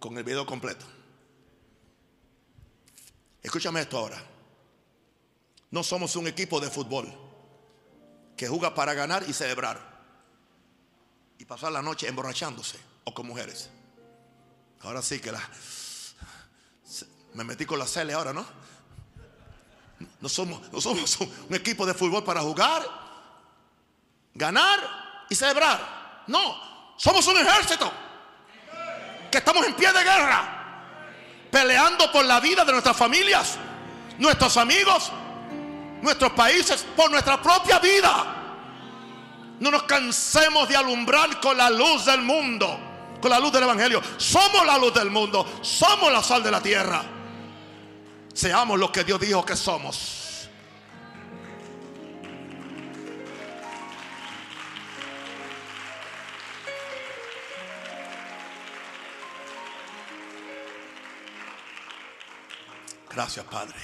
[0.00, 0.86] Con el video completo.
[3.42, 4.16] Escúchame esto ahora.
[5.70, 7.12] No somos un equipo de fútbol
[8.34, 9.78] que juega para ganar y celebrar
[11.36, 13.68] y pasar la noche emborrachándose o con mujeres.
[14.80, 15.50] Ahora sí que la
[17.34, 18.46] me metí con la Cele ahora, ¿no?
[20.20, 22.82] No somos, no somos un equipo de fútbol para jugar,
[24.34, 24.80] ganar
[25.28, 26.24] y celebrar.
[26.26, 27.90] No, somos un ejército
[29.30, 30.54] que estamos en pie de guerra
[31.54, 33.56] peleando por la vida de nuestras familias,
[34.18, 35.12] nuestros amigos,
[36.02, 38.34] nuestros países, por nuestra propia vida.
[39.60, 42.76] No nos cansemos de alumbrar con la luz del mundo,
[43.20, 44.02] con la luz del Evangelio.
[44.16, 47.04] Somos la luz del mundo, somos la sal de la tierra.
[48.34, 50.48] Seamos lo que Dios dijo que somos.
[63.08, 63.78] Gracias, Padre.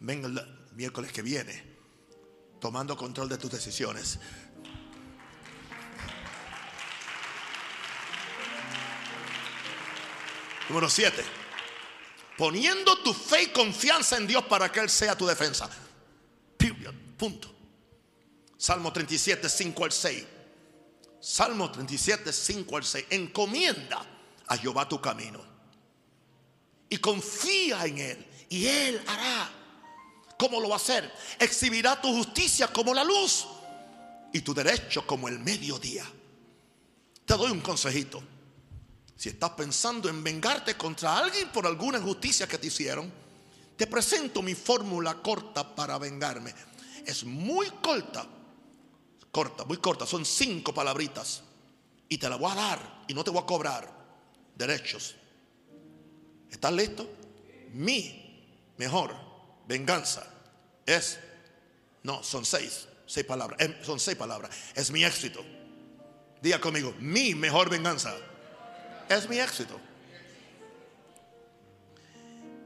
[0.00, 1.78] Venga el miércoles que viene,
[2.60, 4.20] tomando control de tus decisiones.
[10.68, 11.47] Número 7.
[12.38, 15.68] Poniendo tu fe y confianza en Dios para que Él sea tu defensa.
[17.16, 17.52] Punto.
[18.56, 20.24] Salmo 37, 5 al 6.
[21.20, 23.06] Salmo 37, 5 al 6.
[23.10, 24.06] Encomienda
[24.46, 25.44] a Jehová tu camino
[26.88, 28.26] y confía en Él.
[28.48, 29.50] Y Él hará.
[30.38, 31.12] ¿Cómo lo va a hacer?
[31.40, 33.48] Exhibirá tu justicia como la luz
[34.32, 36.04] y tu derecho como el mediodía.
[37.24, 38.22] Te doy un consejito.
[39.18, 43.12] Si estás pensando en vengarte contra alguien por alguna injusticia que te hicieron,
[43.76, 46.54] te presento mi fórmula corta para vengarme.
[47.04, 48.24] Es muy corta,
[49.32, 51.42] corta, muy corta, son cinco palabritas.
[52.08, 53.92] Y te la voy a dar y no te voy a cobrar
[54.54, 55.16] derechos.
[56.48, 57.10] ¿Estás listo?
[57.72, 59.16] Mi mejor
[59.66, 60.24] venganza
[60.86, 61.18] es,
[62.04, 65.44] no, son seis, seis palabras, em, son seis palabras, es mi éxito.
[66.40, 68.16] Diga conmigo, mi mejor venganza
[69.08, 69.80] es mi éxito.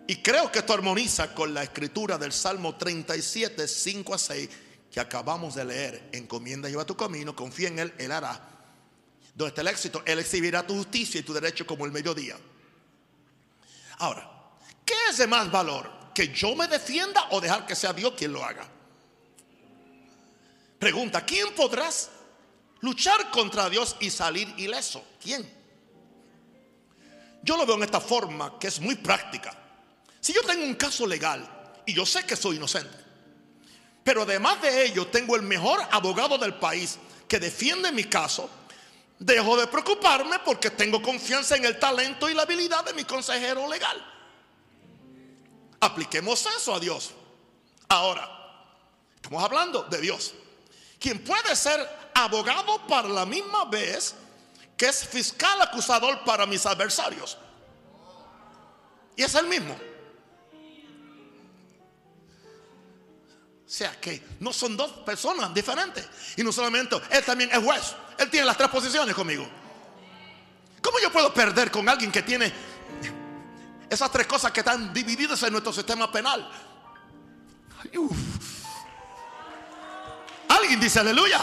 [0.06, 4.50] Y creo que esto armoniza con la escritura del Salmo 37, 5 a 6
[4.90, 6.10] que acabamos de leer.
[6.12, 8.40] Encomienda lleva tu camino, confía en Él, Él hará.
[9.34, 12.36] Donde está el éxito, Él exhibirá tu justicia y tu derecho como el mediodía.
[13.98, 14.30] Ahora,
[14.84, 15.90] ¿qué es de más valor?
[16.14, 18.68] ¿Que yo me defienda o dejar que sea Dios quien lo haga?
[20.78, 22.10] Pregunta, ¿quién podrás
[22.80, 25.02] luchar contra Dios y salir ileso?
[25.22, 25.61] ¿Quién?
[27.42, 29.52] Yo lo veo en esta forma que es muy práctica.
[30.20, 32.96] Si yo tengo un caso legal y yo sé que soy inocente,
[34.04, 38.48] pero además de ello tengo el mejor abogado del país que defiende mi caso,
[39.22, 43.68] Dejo de preocuparme porque tengo confianza en el talento y la habilidad de mi consejero
[43.68, 44.04] legal.
[45.78, 47.12] Apliquemos eso a Dios.
[47.88, 48.28] Ahora,
[49.14, 50.34] estamos hablando de Dios.
[50.98, 54.16] Quien puede ser abogado para la misma vez
[54.82, 57.38] que es fiscal acusador para mis adversarios.
[59.14, 59.74] Y es el mismo.
[63.64, 66.04] O sea que no son dos personas diferentes.
[66.36, 67.94] Y no solamente, él también es juez.
[68.18, 69.48] Él tiene las tres posiciones conmigo.
[70.82, 72.52] ¿Cómo yo puedo perder con alguien que tiene
[73.88, 76.50] esas tres cosas que están divididas en nuestro sistema penal?
[80.48, 81.40] Alguien dice aleluya.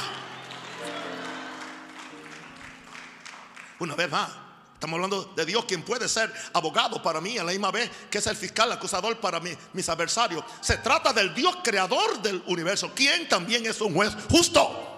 [3.80, 4.30] Una vez más.
[4.74, 8.20] Estamos hablando de Dios quien puede ser abogado para mí a la misma vez que
[8.20, 10.42] es el fiscal acusador para mis adversarios.
[10.62, 14.90] Se trata del Dios creador del universo, quien también es un juez justo.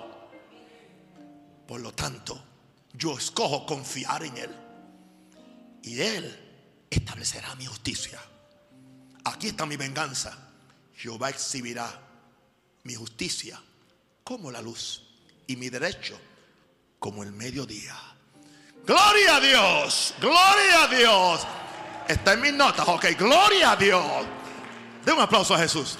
[1.68, 2.40] Por lo tanto,
[2.94, 4.56] yo escojo confiar en Él.
[5.82, 8.22] Y Él establecerá mi justicia.
[9.24, 10.38] Aquí está mi venganza.
[10.96, 11.92] Jehová exhibirá
[12.84, 13.60] mi justicia
[14.24, 15.02] como la luz
[15.48, 16.20] y mi derecho
[17.00, 18.11] como el mediodía.
[18.86, 21.48] Gloria a Dios, gloria a Dios.
[22.08, 24.26] Está en mis notas, ok, gloria a Dios.
[25.06, 25.98] De un aplauso a Jesús.